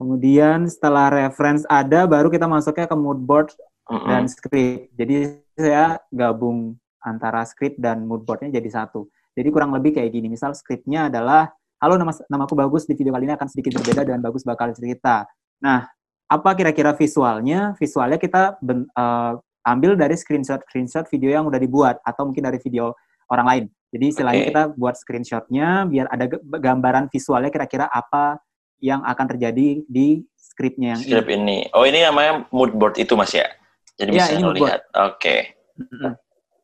Kemudian 0.00 0.64
setelah 0.64 1.12
reference 1.12 1.68
ada, 1.68 2.08
baru 2.08 2.32
kita 2.32 2.48
masuknya 2.48 2.88
ke 2.88 2.96
mood 2.96 3.20
board 3.20 3.52
Mm-mm. 3.84 4.08
dan 4.08 4.24
script. 4.30 4.88
Jadi 4.96 5.44
saya 5.52 6.00
gabung 6.08 6.78
antara 7.04 7.44
script 7.44 7.76
dan 7.76 8.08
mood 8.08 8.24
boardnya 8.24 8.48
jadi 8.48 8.70
satu. 8.80 9.12
Jadi 9.36 9.48
kurang 9.52 9.76
lebih 9.76 10.00
kayak 10.00 10.08
gini. 10.08 10.32
Misal 10.32 10.56
scriptnya 10.56 11.12
adalah, 11.12 11.52
halo 11.80 11.96
nama 11.96 12.12
namaku 12.28 12.52
Bagus, 12.52 12.84
di 12.84 12.92
video 12.92 13.16
kali 13.16 13.24
ini 13.24 13.34
akan 13.34 13.48
sedikit 13.48 13.80
berbeda 13.80 14.04
dan 14.04 14.20
Bagus 14.20 14.44
bakal 14.44 14.76
cerita. 14.76 15.24
Nah, 15.64 15.88
apa 16.28 16.50
kira-kira 16.52 16.92
visualnya? 16.92 17.72
Visualnya 17.80 18.20
kita 18.20 18.60
ben- 18.60 18.86
eh, 18.92 19.32
ambil 19.64 19.96
dari 19.96 20.12
screenshot-screenshot 20.12 21.08
video 21.08 21.32
yang 21.32 21.48
udah 21.48 21.56
dibuat 21.56 21.96
atau 22.04 22.28
mungkin 22.28 22.44
dari 22.44 22.60
video 22.60 22.92
orang 23.32 23.46
lain. 23.48 23.64
Jadi 23.90 24.04
istilahnya 24.06 24.42
Oke. 24.44 24.48
kita 24.52 24.62
buat 24.76 24.94
screenshotnya 24.94 25.88
biar 25.88 26.06
ada 26.12 26.24
gambaran 26.38 27.08
visualnya 27.08 27.50
kira-kira 27.50 27.88
apa 27.88 28.38
yang 28.80 29.00
akan 29.04 29.26
terjadi 29.36 29.82
di 29.88 30.24
scriptnya 30.36 30.96
yang 30.96 31.00
ini. 31.00 31.10
Script 31.10 31.30
ini. 31.32 31.58
Oh 31.72 31.84
ini 31.88 32.04
namanya 32.04 32.44
mood 32.52 32.76
board 32.76 33.00
itu 33.00 33.16
mas 33.16 33.32
ya. 33.32 33.48
Jadi 33.96 34.16
Iya, 34.16 34.24
bisa 34.28 34.32
ini 34.36 34.44
melihat. 34.44 34.80
Oke. 34.96 35.36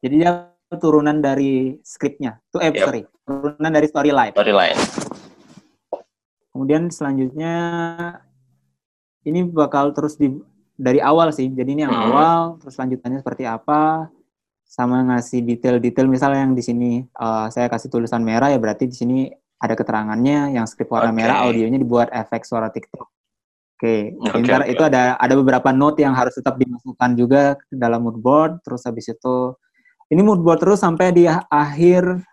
Jadi 0.00 0.14
dia 0.22 0.48
turunan 0.80 1.20
dari 1.20 1.76
skripnya. 1.84 2.40
Tuh, 2.48 2.60
eh, 2.64 2.72
Yep. 2.72 2.84
sorry. 2.84 3.02
Turunan 3.26 3.72
dari 3.74 3.86
storyline. 3.90 4.32
Storyline. 4.32 5.05
Kemudian 6.56 6.88
selanjutnya, 6.88 7.52
ini 9.28 9.44
bakal 9.44 9.92
terus 9.92 10.16
di 10.16 10.32
dari 10.72 11.04
awal 11.04 11.28
sih. 11.36 11.52
Jadi 11.52 11.76
ini 11.76 11.84
yang 11.84 11.92
Hmm. 11.92 12.04
awal, 12.08 12.40
terus 12.64 12.80
lanjutannya 12.80 13.20
seperti 13.20 13.44
apa, 13.44 14.08
sama 14.64 15.04
ngasih 15.12 15.44
detail-detail. 15.44 16.08
Misalnya 16.08 16.48
yang 16.48 16.56
di 16.56 16.64
sini 16.64 16.90
eh, 17.04 17.46
saya 17.52 17.68
kasih 17.68 17.92
tulisan 17.92 18.24
merah, 18.24 18.48
ya 18.48 18.56
berarti 18.56 18.88
di 18.88 18.96
sini 18.96 19.18
ada 19.60 19.76
keterangannya. 19.76 20.56
Yang 20.56 20.72
skrip 20.72 20.88
warna 20.88 21.12
Oke. 21.12 21.18
merah, 21.20 21.44
audionya 21.44 21.76
dibuat 21.76 22.08
efek 22.08 22.48
suara 22.48 22.72
TikTok. 22.72 23.04
Oke, 23.76 24.16
Oke, 24.16 24.40
Ntar 24.40 24.64
oke. 24.64 24.72
itu 24.72 24.82
ada 24.88 25.20
ada 25.20 25.34
beberapa 25.36 25.68
note 25.68 26.00
yang 26.00 26.16
harus 26.16 26.32
tetap 26.32 26.56
dimasukkan 26.56 27.12
juga 27.12 27.60
ke 27.60 27.76
dalam 27.76 28.00
mood 28.08 28.16
board. 28.16 28.64
Terus 28.64 28.80
habis 28.88 29.04
itu 29.12 29.52
ini 30.08 30.24
mood 30.24 30.40
board 30.40 30.64
terus 30.64 30.80
sampai 30.80 31.12
di 31.12 31.28
akhir 31.28 32.24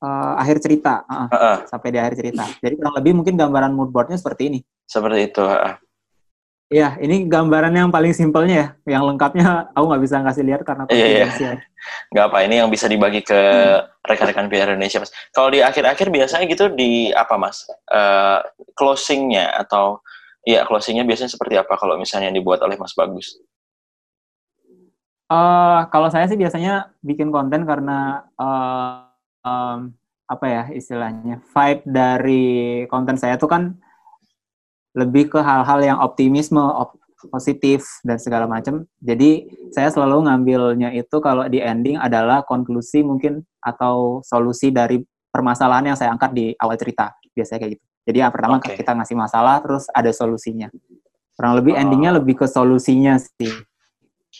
eh, 0.00 0.32
akhir 0.40 0.56
cerita, 0.64 1.04
ah, 1.04 1.28
Ah, 1.28 1.36
ah, 1.36 1.56
sampai 1.64 1.88
di 1.92 1.98
akhir 2.00 2.16
cerita. 2.16 2.44
Jadi 2.58 2.74
kurang 2.76 2.94
lebih 2.96 3.12
mungkin 3.16 3.34
gambaran 3.36 3.72
mood 3.72 3.92
boardnya 3.92 4.16
seperti 4.16 4.48
ini. 4.48 4.60
seperti 4.84 5.30
itu. 5.30 5.44
ah. 5.44 5.78
Iya, 6.70 7.02
ini 7.02 7.26
gambaran 7.26 7.74
yang 7.74 7.90
paling 7.90 8.14
simpelnya 8.14 8.54
ya. 8.54 8.98
Yang 8.98 9.02
lengkapnya 9.10 9.74
aku 9.74 9.84
nggak 9.90 10.02
bisa 10.06 10.16
ngasih 10.22 10.44
lihat 10.46 10.62
karena 10.62 10.86
Iya, 10.86 10.94
iya. 10.94 11.26
konfidensial. 11.26 11.56
nggak 12.14 12.24
apa 12.30 12.38
ini 12.46 12.54
yang 12.62 12.68
bisa 12.70 12.86
dibagi 12.86 13.24
ke 13.26 13.40
rekan-rekan 14.04 14.46
PR 14.46 14.70
Indonesia 14.74 15.02
mas. 15.02 15.10
Kalau 15.34 15.50
di 15.50 15.58
akhir-akhir 15.64 16.12
biasanya 16.14 16.44
gitu 16.46 16.70
di 16.70 17.10
apa 17.10 17.34
mas? 17.34 17.66
Eh, 17.90 18.38
closingnya 18.78 19.50
atau 19.58 19.98
ya 20.46 20.62
closingnya 20.62 21.02
biasanya 21.02 21.30
seperti 21.34 21.58
apa 21.58 21.74
kalau 21.74 21.98
misalnya 21.98 22.30
yang 22.30 22.38
dibuat 22.38 22.62
oleh 22.62 22.78
Mas 22.78 22.94
Bagus? 22.94 23.34
Eh, 25.30 25.80
kalau 25.90 26.06
saya 26.10 26.26
sih 26.26 26.38
biasanya 26.38 26.90
bikin 27.02 27.30
konten 27.30 27.62
karena 27.62 28.26
eh, 28.34 29.09
em, 29.40 29.94
apa 30.30 30.46
ya 30.46 30.62
istilahnya 30.70 31.42
vibe 31.42 31.82
dari 31.86 32.46
konten 32.86 33.18
saya 33.18 33.34
tuh 33.34 33.50
kan 33.50 33.62
lebih 34.94 35.30
ke 35.30 35.38
hal-hal 35.38 35.80
yang 35.82 35.98
optimisme, 36.02 36.58
op- 36.58 36.98
positif 37.30 37.84
dan 38.02 38.16
segala 38.16 38.48
macam. 38.48 38.88
Jadi 38.98 39.44
saya 39.76 39.92
selalu 39.92 40.24
ngambilnya 40.24 40.90
itu 40.96 41.20
kalau 41.20 41.44
di 41.46 41.60
ending 41.60 42.00
adalah 42.00 42.42
konklusi 42.42 43.04
mungkin 43.04 43.44
atau 43.60 44.24
solusi 44.24 44.72
dari 44.72 45.04
permasalahan 45.30 45.92
yang 45.92 45.98
saya 46.00 46.10
angkat 46.16 46.32
di 46.32 46.46
awal 46.56 46.80
cerita 46.80 47.12
biasanya 47.36 47.58
kayak 47.60 47.72
gitu. 47.76 47.84
Jadi 48.08 48.18
yang 48.24 48.32
pertama 48.32 48.56
Oke. 48.58 48.72
kita 48.74 48.96
ngasih 48.96 49.14
masalah 49.14 49.60
terus 49.62 49.84
ada 49.92 50.10
solusinya. 50.10 50.72
Kurang 51.36 51.54
lebih 51.60 51.76
Oh. 51.76 51.80
endingnya 51.84 52.10
lebih 52.16 52.40
ke 52.40 52.46
solusinya 52.48 53.20
sih 53.20 53.52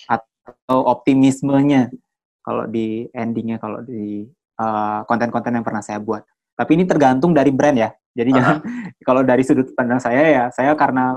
atau 0.08 0.78
optimismenya 0.88 1.92
kalau 2.40 2.64
di 2.66 3.06
endingnya 3.12 3.60
kalau 3.60 3.84
di 3.84 4.24
uh, 4.60 5.00
konten-konten 5.08 5.56
yang 5.56 5.64
pernah 5.64 5.80
saya 5.80 5.96
buat. 5.96 6.20
Tapi 6.52 6.76
ini 6.76 6.84
tergantung 6.84 7.32
dari 7.32 7.48
brand 7.48 7.80
ya. 7.80 7.88
Jadi 8.12 8.36
jangan 8.36 8.60
kalau 9.08 9.24
dari 9.24 9.40
sudut 9.40 9.72
pandang 9.72 10.02
saya 10.02 10.22
ya 10.28 10.44
saya 10.52 10.76
karena 10.76 11.16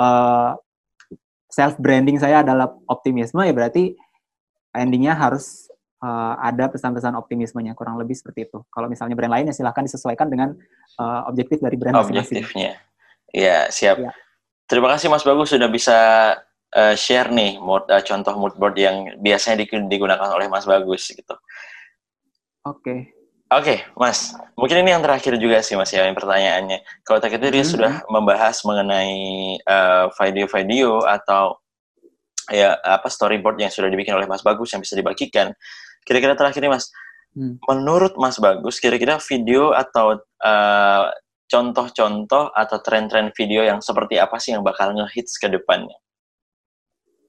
uh, 0.00 0.56
self 1.52 1.76
branding 1.76 2.16
saya 2.16 2.40
adalah 2.40 2.72
optimisme 2.88 3.44
ya 3.44 3.52
berarti 3.52 3.92
endingnya 4.72 5.18
harus 5.18 5.68
uh, 6.00 6.38
ada 6.40 6.70
pesan-pesan 6.70 7.12
optimismenya 7.18 7.76
kurang 7.76 8.00
lebih 8.00 8.16
seperti 8.16 8.48
itu. 8.48 8.64
Kalau 8.72 8.88
misalnya 8.88 9.18
brand 9.18 9.34
lain 9.36 9.50
ya 9.50 9.54
silahkan 9.54 9.84
disesuaikan 9.84 10.30
dengan 10.32 10.56
uh, 10.96 11.28
objektif 11.28 11.60
dari 11.60 11.76
brand 11.76 12.00
masing-masing. 12.00 12.40
objektifnya. 12.40 12.80
Ya, 13.30 13.70
siap. 13.70 13.98
Ya. 13.98 14.10
Terima 14.66 14.90
kasih 14.94 15.10
Mas 15.10 15.26
Bagus 15.26 15.50
sudah 15.50 15.66
bisa 15.66 15.98
eh, 16.70 16.94
share 16.94 17.34
nih 17.34 17.58
mood, 17.58 17.90
eh, 17.90 18.02
contoh 18.06 18.34
mood 18.38 18.54
board 18.54 18.78
yang 18.78 19.18
biasanya 19.18 19.66
di- 19.66 19.90
digunakan 19.90 20.30
oleh 20.30 20.46
Mas 20.46 20.62
Bagus 20.62 21.10
gitu. 21.10 21.34
Oke. 22.64 23.16
Oke, 23.50 23.82
Mas. 23.98 24.30
Mungkin 24.54 24.86
ini 24.86 24.94
yang 24.94 25.02
terakhir 25.02 25.34
juga 25.40 25.58
sih 25.58 25.74
Mas 25.74 25.90
ya, 25.90 26.06
yang 26.06 26.14
pertanyaannya. 26.14 26.86
Kalau 27.02 27.18
tadi 27.18 27.34
itu 27.34 27.50
dia 27.50 27.64
Mhm. 27.66 27.72
sudah 27.74 27.92
membahas 28.06 28.62
mengenai 28.62 29.14
eh, 29.58 30.06
video-video 30.14 31.02
atau 31.02 31.58
ya 32.50 32.78
apa 32.78 33.10
storyboard 33.10 33.58
yang 33.58 33.70
sudah 33.74 33.90
dibikin 33.90 34.14
oleh 34.14 34.26
Mas 34.30 34.42
Bagus 34.42 34.70
yang 34.70 34.82
bisa 34.82 34.94
dibagikan. 34.94 35.50
Kira-kira 36.06 36.38
terakhir 36.38 36.62
nih 36.62 36.70
Mas, 36.70 36.90
Hmm. 37.34 37.58
menurut 37.66 38.14
Mas 38.18 38.38
Bagus, 38.38 38.78
kira-kira 38.78 39.18
video 39.18 39.70
atau 39.74 40.18
eh, 40.40 41.06
contoh-contoh 41.50 42.54
atau 42.54 42.78
tren-tren 42.78 43.34
video 43.34 43.66
yang 43.66 43.82
seperti 43.82 44.14
apa 44.22 44.38
sih 44.38 44.54
yang 44.54 44.62
bakal 44.62 44.94
ngehits 44.94 45.34
ke 45.42 45.50
depannya? 45.50 45.98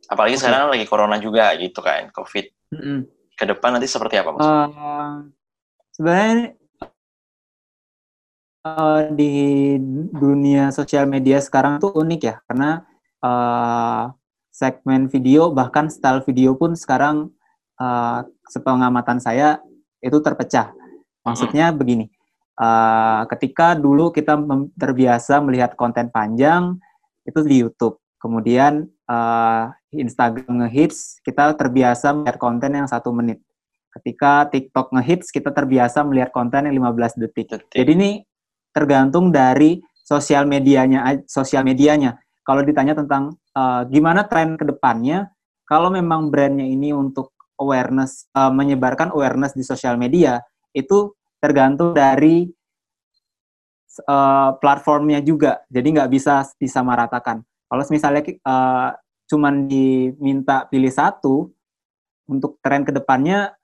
Apalagi 0.05 0.37
Oke. 0.37 0.41
sekarang 0.45 0.69
lagi 0.69 0.85
corona 0.85 1.17
juga 1.17 1.49
gitu 1.57 1.81
kan, 1.81 2.13
COVID. 2.13 2.45
Mm-mm. 2.77 2.99
Ke 3.41 3.49
depan 3.49 3.73
nanti 3.73 3.89
seperti 3.89 4.21
apa 4.21 4.37
Mas? 4.37 4.45
Eh, 4.45 5.13
sebenarnya 5.97 6.53
eh, 8.61 9.01
di 9.17 9.33
dunia 10.13 10.69
sosial 10.69 11.09
media 11.09 11.41
sekarang 11.41 11.81
tuh 11.81 11.89
unik 11.89 12.21
ya 12.21 12.37
karena 12.45 12.85
eh, 13.17 14.03
segmen 14.53 15.09
video 15.09 15.49
bahkan 15.49 15.89
style 15.89 16.21
video 16.21 16.53
pun 16.53 16.77
sekarang 16.77 17.33
eh, 17.81 18.19
sepengamatan 18.45 19.17
saya 19.17 19.57
itu 20.05 20.21
terpecah. 20.21 20.77
Maksudnya 21.25 21.73
begini, 21.73 22.13
eh, 22.61 23.21
ketika 23.25 23.73
dulu 23.73 24.13
kita 24.13 24.37
terbiasa 24.77 25.41
melihat 25.41 25.73
konten 25.73 26.13
panjang 26.13 26.77
itu 27.25 27.41
di 27.41 27.65
YouTube, 27.65 27.97
kemudian 28.21 28.85
eh, 29.11 29.63
Instagram 29.99 30.63
ngehits 30.63 31.19
kita 31.27 31.51
terbiasa 31.59 32.15
melihat 32.15 32.39
konten 32.39 32.71
yang 32.71 32.87
satu 32.87 33.11
menit 33.11 33.43
ketika 33.99 34.47
TikTok 34.47 34.95
ngehits 34.95 35.29
kita 35.35 35.51
terbiasa 35.51 36.07
melihat 36.07 36.31
konten 36.31 36.67
yang 36.67 36.75
15 36.79 37.19
detik. 37.19 37.47
Detik. 37.51 37.75
Jadi 37.75 37.91
ini 37.91 38.11
tergantung 38.71 39.35
dari 39.35 39.83
sosial 39.99 40.47
medianya 40.47 41.23
sosial 41.27 41.67
medianya. 41.67 42.19
Kalau 42.41 42.63
ditanya 42.63 42.95
tentang 42.95 43.35
eh, 43.35 43.81
gimana 43.91 44.25
tren 44.25 44.55
ke 44.55 44.63
depannya, 44.63 45.27
kalau 45.67 45.91
memang 45.91 46.31
brandnya 46.31 46.67
ini 46.67 46.95
untuk 46.95 47.35
awareness 47.59 48.31
eh, 48.31 48.51
menyebarkan 48.51 49.11
awareness 49.11 49.53
di 49.53 49.63
sosial 49.67 49.99
media 49.99 50.39
itu 50.71 51.11
tergantung 51.43 51.91
dari 51.91 52.47
eh, 54.07 54.49
platformnya 54.55 55.19
juga. 55.19 55.63
Jadi 55.67 55.87
nggak 55.99 56.11
bisa 56.11 56.47
disamaratakan. 56.55 57.43
Kalau 57.71 57.83
misalnya 57.87 58.21
eh, 58.27 58.89
cuman 59.31 59.71
diminta 59.71 60.67
pilih 60.67 60.91
satu 60.91 61.47
untuk 62.27 62.59
tren 62.59 62.83
ke 62.83 62.91
depannya 62.91 63.55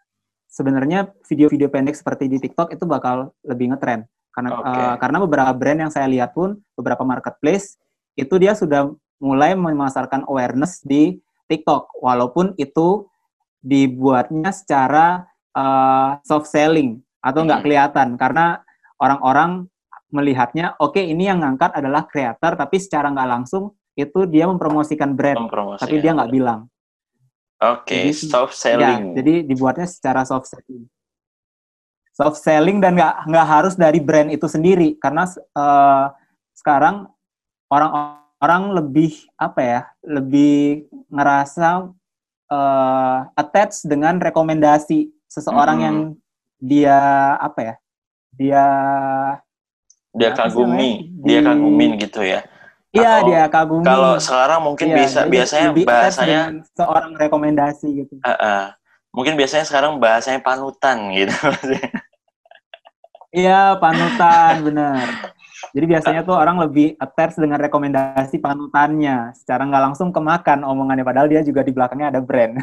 sebenarnya 0.48 1.12
video-video 1.28 1.68
pendek 1.68 1.92
seperti 1.92 2.32
di 2.32 2.40
TikTok 2.40 2.72
itu 2.72 2.88
bakal 2.88 3.36
lebih 3.44 3.76
ngetren 3.76 4.08
karena 4.32 4.50
Oke. 4.56 4.72
eh, 4.72 4.96
karena 4.96 5.18
beberapa 5.20 5.52
brand 5.52 5.80
yang 5.84 5.92
saya 5.92 6.08
lihat 6.08 6.32
pun 6.32 6.56
beberapa 6.80 7.04
marketplace 7.04 7.76
itu 8.16 8.32
dia 8.40 8.56
sudah 8.56 8.88
mulai 9.20 9.60
memasarkan 9.60 10.24
awareness 10.32 10.80
di 10.88 11.20
TikTok 11.52 12.00
walaupun 12.00 12.56
itu 12.56 13.04
dibuatnya 13.60 14.56
secara 14.56 15.28
eh, 15.52 16.12
soft 16.24 16.48
selling 16.48 17.04
atau 17.20 17.44
nggak 17.44 17.60
Mhm. 17.60 17.66
kelihatan 17.68 18.08
karena 18.16 18.64
orang-orang 19.04 19.68
melihatnya 20.08 20.80
oke 20.80 21.02
ini 21.02 21.28
yang 21.28 21.44
ngangkat 21.44 21.76
adalah 21.76 22.08
kreator 22.08 22.56
tapi 22.56 22.80
secara 22.80 23.12
nggak 23.12 23.28
langsung 23.28 23.76
itu 23.98 24.20
dia 24.24 24.46
mempromosikan 24.46 25.12
brand 25.12 25.42
Mempromosikan. 25.42 25.82
tapi 25.84 25.96
dia 25.98 26.14
nggak 26.14 26.30
bilang 26.32 26.70
Oke, 27.58 28.14
Jadi- 28.14 28.30
soft 28.30 28.54
Ya, 28.54 28.78
selling. 28.78 29.18
jadi 29.18 29.42
dibuatnya 29.42 29.90
secara 29.90 30.22
soft 30.22 30.46
selling. 30.46 30.86
Soft 32.14 32.38
selling 32.38 32.78
dan 32.78 32.94
nggak 32.94 33.26
nggak 33.26 33.48
harus 33.48 33.74
dari 33.74 33.98
brand 33.98 34.30
itu 34.30 34.46
sendiri 34.46 34.94
karena 34.96 35.26
eh, 35.34 36.06
sekarang 36.54 37.10
orang-orang 37.68 38.64
lebih 38.74 39.10
apa 39.36 39.60
ya, 39.60 39.82
lebih 40.02 40.86
ngerasa 41.10 41.90
eh, 42.48 43.18
attach 43.34 43.82
dengan 43.84 44.18
rekomendasi 44.18 45.10
seseorang 45.26 45.78
Hmm. 45.78 45.86
yang 45.86 45.98
dia 46.58 46.98
apa 47.38 47.60
ya, 47.60 47.76
dia 48.32 48.64
dia 50.12 50.30
kagumi, 50.32 51.10
dia 51.22 51.42
Di- 51.42 51.46
kagumin 51.46 51.92
gitu 51.98 52.22
ya. 52.22 52.46
Iya 52.96 53.24
dia 53.24 53.44
kagumi. 53.52 53.84
Kalau 53.84 54.16
sekarang 54.22 54.60
mungkin 54.64 54.88
Iya, 54.92 54.98
bisa 55.04 55.20
biasanya 55.28 55.70
bahasanya 55.74 56.42
seorang 56.76 57.12
rekomendasi 57.16 57.88
gitu. 58.06 58.16
eh, 58.22 58.30
eh, 58.32 58.64
mungkin 59.12 59.34
biasanya 59.36 59.66
sekarang 59.68 60.00
bahasanya 60.00 60.40
panutan 60.46 61.12
gitu. 61.12 61.34
Iya, 63.36 63.76
panutan, 63.78 64.64
bener. 64.64 65.08
Jadi 65.76 65.86
biasanya 65.90 66.22
tuh 66.24 66.38
orang 66.38 66.58
lebih 66.64 66.96
attach 66.96 67.36
dengan 67.36 67.60
rekomendasi 67.60 68.40
panutannya. 68.40 69.36
Secara 69.36 69.68
nggak 69.68 69.84
langsung 69.92 70.10
kemakan 70.16 70.64
omongannya, 70.64 71.04
padahal 71.04 71.28
dia 71.28 71.44
juga 71.44 71.62
di 71.62 71.76
belakangnya 71.76 72.14
ada 72.14 72.22
brand. 72.24 72.56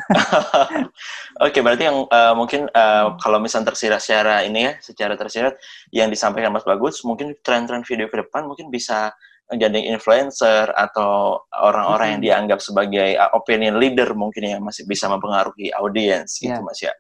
Oke, 1.45 1.61
berarti 1.61 1.85
yang 1.85 2.09
eh, 2.09 2.35
mungkin 2.35 2.67
eh, 2.71 3.07
kalau 3.21 3.39
misalnya 3.43 3.71
tersirat 3.75 4.01
secara 4.01 4.41
ini 4.43 4.67
ya, 4.67 4.73
secara 4.81 5.15
tersirat 5.21 5.55
yang 5.93 6.09
disampaikan 6.09 6.51
Mas 6.55 6.65
Bagus, 6.65 7.05
mungkin 7.05 7.37
tren-tren 7.45 7.85
video 7.85 8.09
ke 8.09 8.25
depan 8.25 8.49
mungkin 8.49 8.73
bisa 8.73 9.13
jadi 9.53 9.93
influencer 9.93 10.73
atau 10.73 11.37
orang-orang 11.53 12.17
yang 12.17 12.23
dianggap 12.25 12.65
sebagai 12.65 13.13
uh, 13.21 13.29
opinion 13.37 13.77
leader 13.77 14.17
mungkin 14.17 14.57
yang 14.57 14.63
masih 14.65 14.89
bisa 14.89 15.05
mempengaruhi 15.13 15.69
audiens 15.77 16.41
gitu 16.41 16.57
Iya. 16.57 16.65
Mas 16.65 16.81
ya. 16.81 16.93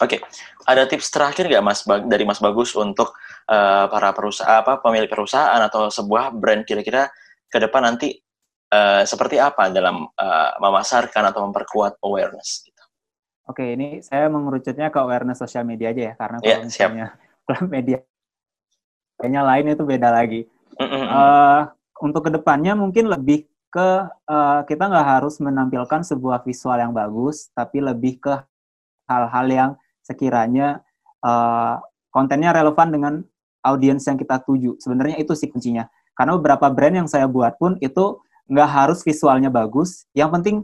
Oke, 0.00 0.16
ada 0.64 0.88
tips 0.88 1.12
terakhir 1.12 1.44
nggak 1.44 1.60
Mas 1.60 1.84
dari 1.84 2.24
Mas 2.24 2.40
Bagus 2.40 2.72
untuk 2.72 3.12
eh, 3.44 3.84
para 3.84 4.16
perusahaan 4.16 4.64
apa 4.64 4.80
pemilik 4.80 5.10
perusahaan 5.12 5.60
atau 5.60 5.92
sebuah 5.92 6.32
brand 6.32 6.64
kira-kira 6.64 7.12
ke 7.52 7.60
depan 7.60 7.84
nanti 7.84 8.16
eh, 8.72 9.02
seperti 9.04 9.36
apa 9.36 9.68
dalam 9.68 10.08
eh, 10.08 10.50
memasarkan 10.56 11.28
atau 11.28 11.44
memperkuat 11.44 12.00
awareness 12.00 12.64
gitu. 12.64 12.80
Oke, 13.44 13.76
ini 13.76 14.00
saya 14.00 14.32
mengerucutnya 14.32 14.88
ke 14.88 14.98
awareness 15.04 15.42
sosial 15.44 15.68
media 15.68 15.92
aja 15.92 16.02
ya, 16.08 16.14
karena 16.16 16.36
Iya, 16.40 16.56
kalau 16.56 16.64
siap. 16.72 16.90
misalnya 16.96 17.06
kalau 17.44 17.62
media 17.76 17.98
kayaknya 19.20 19.42
lain 19.44 19.66
itu 19.76 19.84
beda 19.84 20.08
lagi. 20.08 20.48
Mm-mm. 20.80 21.04
Eh, 21.04 21.60
untuk 22.00 22.24
ke 22.26 22.30
depannya 22.32 22.72
mungkin 22.72 23.12
lebih 23.12 23.44
ke 23.70 23.88
eh, 24.08 24.60
kita 24.66 24.88
nggak 24.88 25.08
harus 25.20 25.38
menampilkan 25.38 26.02
sebuah 26.02 26.42
visual 26.42 26.80
yang 26.80 26.96
bagus, 26.96 27.52
tapi 27.52 27.84
lebih 27.84 28.18
ke 28.18 28.34
hal-hal 29.06 29.46
yang 29.46 29.70
sekiranya 30.02 30.82
eh, 31.22 31.74
kontennya 32.10 32.50
relevan 32.56 32.88
dengan 32.90 33.14
audiens 33.62 34.02
yang 34.08 34.16
kita 34.16 34.40
tuju. 34.42 34.80
Sebenarnya 34.80 35.20
itu 35.20 35.36
sih 35.36 35.52
kuncinya. 35.52 35.86
Karena 36.16 36.36
beberapa 36.40 36.68
brand 36.72 37.04
yang 37.04 37.08
saya 37.08 37.28
buat 37.30 37.60
pun 37.60 37.76
itu 37.78 38.18
nggak 38.50 38.70
harus 38.72 39.04
visualnya 39.06 39.52
bagus. 39.52 40.08
Yang 40.16 40.30
penting 40.34 40.56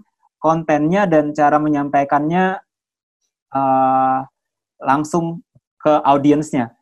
kontennya 0.42 1.06
dan 1.06 1.30
cara 1.36 1.60
menyampaikannya 1.60 2.58
eh, 3.54 4.18
langsung 4.82 5.44
ke 5.78 5.92
audiensnya. 6.02 6.74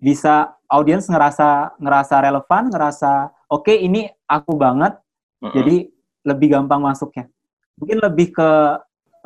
Bisa 0.00 0.55
audiens 0.70 1.06
ngerasa 1.06 1.78
ngerasa 1.78 2.14
relevan, 2.22 2.68
ngerasa 2.70 3.30
oke 3.50 3.70
ini 3.70 4.10
aku 4.26 4.58
banget, 4.58 4.98
Mm-mm. 5.42 5.54
jadi 5.54 5.76
lebih 6.26 6.48
gampang 6.58 6.82
masuknya. 6.82 7.30
Mungkin 7.78 7.98
lebih 8.02 8.34
ke 8.34 8.50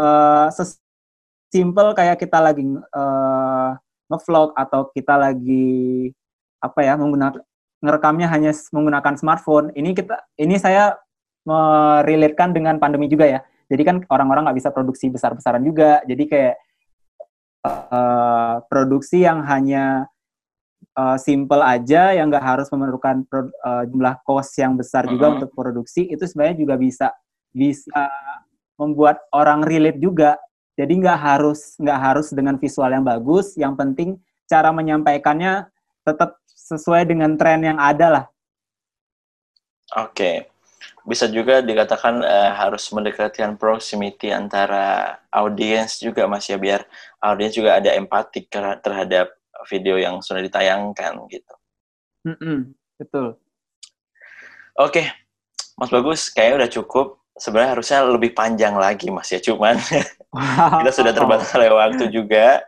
eh, 0.00 0.48
sesimpel 0.52 1.96
kayak 1.96 2.20
kita 2.20 2.38
lagi 2.38 2.64
eh, 2.66 3.70
ngevlog 4.10 4.52
atau 4.58 4.90
kita 4.90 5.14
lagi 5.16 6.10
apa 6.60 6.80
ya 6.84 6.98
menggunakan 6.98 7.40
ngerekamnya 7.80 8.28
hanya 8.28 8.52
menggunakan 8.74 9.14
smartphone. 9.16 9.72
Ini 9.72 9.96
kita 9.96 10.16
ini 10.36 10.60
saya 10.60 11.00
merelatekan 11.48 12.52
dengan 12.52 12.76
pandemi 12.76 13.08
juga 13.08 13.24
ya. 13.24 13.40
Jadi 13.70 13.82
kan 13.86 13.96
orang-orang 14.10 14.50
nggak 14.50 14.58
bisa 14.60 14.70
produksi 14.74 15.08
besar-besaran 15.08 15.62
juga. 15.64 16.04
Jadi 16.04 16.24
kayak 16.28 16.54
uh, 17.64 18.60
produksi 18.68 19.24
yang 19.24 19.40
hanya 19.46 20.10
uh, 20.96 21.16
simple 21.20 21.62
aja 21.62 22.14
yang 22.14 22.28
nggak 22.30 22.44
harus 22.44 22.68
memerlukan 22.72 23.24
pro, 23.26 23.48
uh, 23.62 23.84
jumlah 23.86 24.20
cost 24.26 24.56
yang 24.58 24.74
besar 24.74 25.06
juga 25.06 25.26
uh 25.26 25.28
-huh. 25.30 25.36
untuk 25.40 25.50
produksi 25.54 26.08
itu 26.08 26.22
sebenarnya 26.26 26.56
juga 26.58 26.74
bisa 26.80 27.08
bisa 27.50 28.06
membuat 28.78 29.20
orang 29.34 29.66
relate 29.66 29.98
juga 30.00 30.38
jadi 30.78 30.90
nggak 30.90 31.18
harus 31.18 31.76
nggak 31.76 32.00
harus 32.00 32.32
dengan 32.32 32.56
visual 32.56 32.90
yang 32.90 33.04
bagus 33.04 33.58
yang 33.58 33.74
penting 33.76 34.16
cara 34.48 34.70
menyampaikannya 34.72 35.68
tetap 36.06 36.38
sesuai 36.48 37.04
dengan 37.04 37.34
tren 37.36 37.60
yang 37.60 37.76
ada 37.76 38.06
lah 38.08 38.24
oke 39.98 40.14
okay. 40.14 40.36
bisa 41.04 41.26
juga 41.26 41.60
dikatakan 41.60 42.22
uh, 42.22 42.50
harus 42.54 42.86
mendekatkan 42.94 43.58
proximity 43.58 44.30
antara 44.30 45.18
audiens 45.34 45.98
juga 45.98 46.24
mas 46.30 46.46
ya 46.46 46.56
biar 46.56 46.86
audiens 47.20 47.52
juga 47.52 47.76
ada 47.82 47.92
empatik 47.98 48.48
terhadap 48.80 49.39
video 49.68 50.00
yang 50.00 50.22
sudah 50.24 50.40
ditayangkan 50.40 51.20
gitu. 51.28 51.54
Mm 52.24 52.36
-mm, 52.36 52.58
betul. 53.00 53.40
Oke, 54.80 55.04
okay. 55.04 55.06
Mas 55.80 55.88
Bagus, 55.88 56.28
kayaknya 56.28 56.64
udah 56.64 56.70
cukup. 56.72 57.06
Sebenarnya 57.40 57.72
harusnya 57.72 57.98
lebih 58.04 58.36
panjang 58.36 58.76
lagi, 58.76 59.08
Mas 59.08 59.32
ya. 59.32 59.40
Cuman 59.40 59.80
kita 60.84 60.92
sudah 60.92 61.12
terbatas 61.16 61.48
oleh 61.56 61.72
waktu 61.72 62.12
juga. 62.12 62.60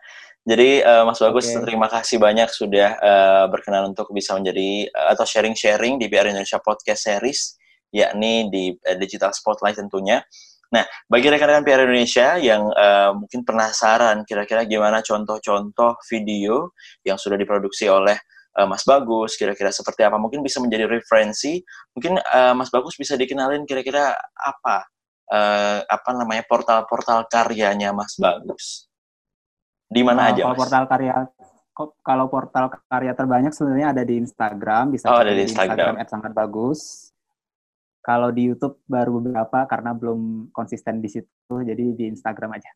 Jadi 0.42 0.82
uh, 0.82 1.06
Mas 1.06 1.22
Bagus, 1.22 1.46
okay. 1.46 1.62
terima 1.62 1.86
kasih 1.86 2.18
banyak 2.18 2.50
sudah 2.50 2.98
uh, 2.98 3.44
berkenan 3.46 3.94
untuk 3.94 4.10
bisa 4.10 4.34
menjadi 4.34 4.90
uh, 4.90 5.14
atau 5.14 5.22
sharing-sharing 5.22 6.02
di 6.02 6.10
BR 6.10 6.34
Indonesia 6.34 6.58
Podcast 6.58 7.06
Series, 7.06 7.54
yakni 7.94 8.50
di 8.50 8.64
uh, 8.74 8.96
Digital 8.98 9.30
Spotlight 9.30 9.78
tentunya. 9.78 10.24
Nah, 10.72 10.84
bagi 11.04 11.28
rekan-rekan 11.28 11.64
PR 11.68 11.84
Indonesia 11.84 12.40
yang 12.40 12.64
uh, 12.72 13.12
mungkin 13.12 13.44
penasaran 13.44 14.24
kira-kira 14.24 14.64
gimana 14.64 15.04
contoh-contoh 15.04 16.00
video 16.08 16.72
yang 17.04 17.20
sudah 17.20 17.36
diproduksi 17.36 17.92
oleh 17.92 18.16
uh, 18.56 18.64
Mas 18.64 18.80
Bagus, 18.88 19.36
kira-kira 19.36 19.68
seperti 19.68 20.00
apa, 20.08 20.16
mungkin 20.16 20.40
bisa 20.40 20.64
menjadi 20.64 20.88
referensi. 20.88 21.60
Mungkin 21.92 22.16
uh, 22.24 22.56
Mas 22.56 22.72
Bagus 22.72 22.96
bisa 22.96 23.20
dikenalin 23.20 23.68
kira-kira 23.68 24.16
apa 24.32 24.88
uh, 25.28 25.84
apa 25.84 26.10
namanya 26.16 26.48
portal-portal 26.48 27.28
karyanya 27.28 27.92
Mas 27.92 28.16
Bagus. 28.16 28.88
Di 29.92 30.00
mana 30.00 30.24
oh, 30.24 30.30
aja? 30.32 30.42
Kalau 30.48 30.56
portal 30.56 30.84
karya 30.88 31.12
kalau 32.00 32.26
portal 32.32 32.66
karya 32.88 33.12
terbanyak 33.12 33.52
sebenarnya 33.52 33.92
ada 33.92 34.02
di 34.08 34.16
Instagram, 34.16 34.92
bisa 34.96 35.04
oh, 35.12 35.20
ada 35.20 35.36
di 35.36 35.44
Instagram. 35.44 36.00
Instagram 36.00 36.08
sangat 36.08 36.32
bagus 36.32 37.11
kalau 38.02 38.34
di 38.34 38.50
YouTube 38.50 38.82
baru 38.90 39.22
beberapa 39.22 39.64
karena 39.70 39.94
belum 39.94 40.50
konsisten 40.50 40.98
di 40.98 41.08
situ, 41.08 41.54
jadi 41.62 41.94
di 41.94 42.10
Instagram 42.10 42.58
aja. 42.58 42.70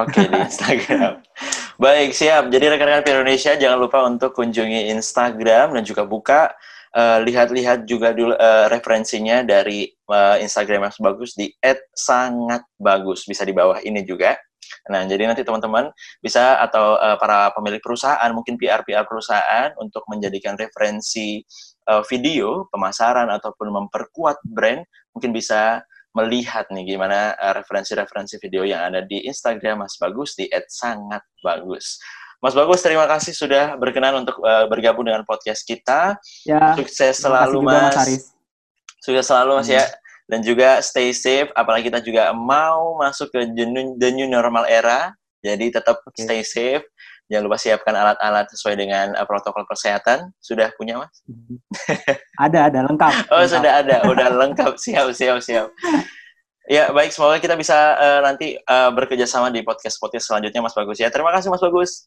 Oke, 0.00 0.24
okay, 0.24 0.24
di 0.26 0.38
Instagram. 0.40 1.20
Baik, 1.84 2.16
siap. 2.16 2.48
Jadi 2.48 2.72
rekan-rekan 2.72 3.20
Indonesia 3.20 3.52
jangan 3.52 3.78
lupa 3.78 4.00
untuk 4.08 4.32
kunjungi 4.32 4.88
Instagram 4.96 5.76
dan 5.76 5.84
juga 5.84 6.08
buka 6.08 6.56
uh, 6.96 7.20
lihat-lihat 7.20 7.84
juga 7.84 8.16
dulu 8.16 8.32
uh, 8.32 8.66
referensinya 8.72 9.44
dari 9.44 9.92
uh, 10.08 10.40
Instagram 10.40 10.88
yang 10.88 10.94
bagus 11.04 11.36
di 11.36 11.52
@sangatbagus 11.92 13.28
bisa 13.28 13.44
di 13.44 13.52
bawah 13.52 13.76
ini 13.84 14.00
juga. 14.08 14.40
Nah, 14.88 15.04
jadi 15.04 15.28
nanti 15.28 15.44
teman-teman 15.44 15.92
bisa 16.24 16.58
atau 16.64 16.96
uh, 16.96 17.18
para 17.20 17.52
pemilik 17.52 17.82
perusahaan, 17.82 18.30
mungkin 18.32 18.56
PR-PR 18.56 19.04
perusahaan 19.04 19.76
untuk 19.76 20.06
menjadikan 20.08 20.56
referensi 20.56 21.44
uh, 21.88 22.02
video 22.06 22.66
pemasaran 22.70 23.30
ataupun 23.30 23.70
memperkuat 23.70 24.42
brand 24.46 24.82
mungkin 25.14 25.30
bisa 25.32 25.82
melihat 26.16 26.64
nih 26.72 26.96
gimana 26.96 27.36
uh, 27.36 27.52
referensi-referensi 27.56 28.40
video 28.40 28.64
yang 28.64 28.80
ada 28.88 29.04
di 29.04 29.24
Instagram 29.28 29.84
Mas 29.84 30.00
Bagus 30.00 30.32
di 30.34 30.48
@sangatbagus. 30.48 32.00
Mas 32.40 32.52
Bagus, 32.52 32.84
terima 32.84 33.08
kasih 33.08 33.32
sudah 33.32 33.76
berkenan 33.80 34.24
untuk 34.24 34.40
uh, 34.44 34.68
bergabung 34.68 35.08
dengan 35.08 35.24
podcast 35.24 35.64
kita. 35.64 36.16
Ya, 36.44 36.76
Sukses 36.76 37.20
selalu 37.20 37.64
Mas. 37.64 37.96
mas 37.96 38.32
Sukses 39.00 39.24
selalu 39.24 39.60
Mas 39.60 39.68
ya. 39.68 39.84
hmm. 39.84 39.92
ya. 39.92 40.04
Dan 40.26 40.42
juga 40.42 40.82
stay 40.82 41.14
safe, 41.14 41.54
apalagi 41.54 41.86
kita 41.86 42.02
juga 42.02 42.34
mau 42.34 42.98
masuk 42.98 43.30
ke 43.30 43.46
the 44.02 44.10
new 44.10 44.26
normal 44.26 44.66
era. 44.66 45.14
Jadi 45.38 45.70
tetap 45.70 46.02
okay. 46.02 46.26
stay 46.26 46.42
safe 46.42 46.84
Jangan 47.26 47.42
lupa 47.42 47.58
siapkan 47.58 47.94
alat-alat 47.98 48.46
sesuai 48.54 48.74
dengan 48.78 49.06
uh, 49.18 49.26
protokol 49.26 49.66
kesehatan. 49.66 50.30
Sudah 50.38 50.70
punya, 50.78 51.02
Mas? 51.02 51.14
ada, 52.38 52.70
ada 52.70 52.86
lengkap. 52.86 53.12
Oh, 53.34 53.42
lengkap. 53.42 53.50
sudah 53.50 53.72
ada, 53.82 53.96
udah 54.06 54.28
lengkap. 54.30 54.72
Siap, 54.86 55.10
siap, 55.10 55.38
siap. 55.42 55.66
Ya, 56.70 56.90
baik. 56.94 57.10
Semoga 57.10 57.42
kita 57.42 57.58
bisa 57.58 57.74
uh, 57.98 58.20
nanti 58.22 58.54
uh, 58.66 58.90
bekerja 58.94 59.26
sama 59.26 59.50
di 59.50 59.66
podcast-podcast 59.66 60.30
selanjutnya, 60.30 60.62
Mas 60.62 60.74
Bagus. 60.74 60.98
Ya, 61.02 61.10
terima 61.10 61.34
kasih, 61.34 61.50
Mas 61.50 61.62
Bagus. 61.62 62.06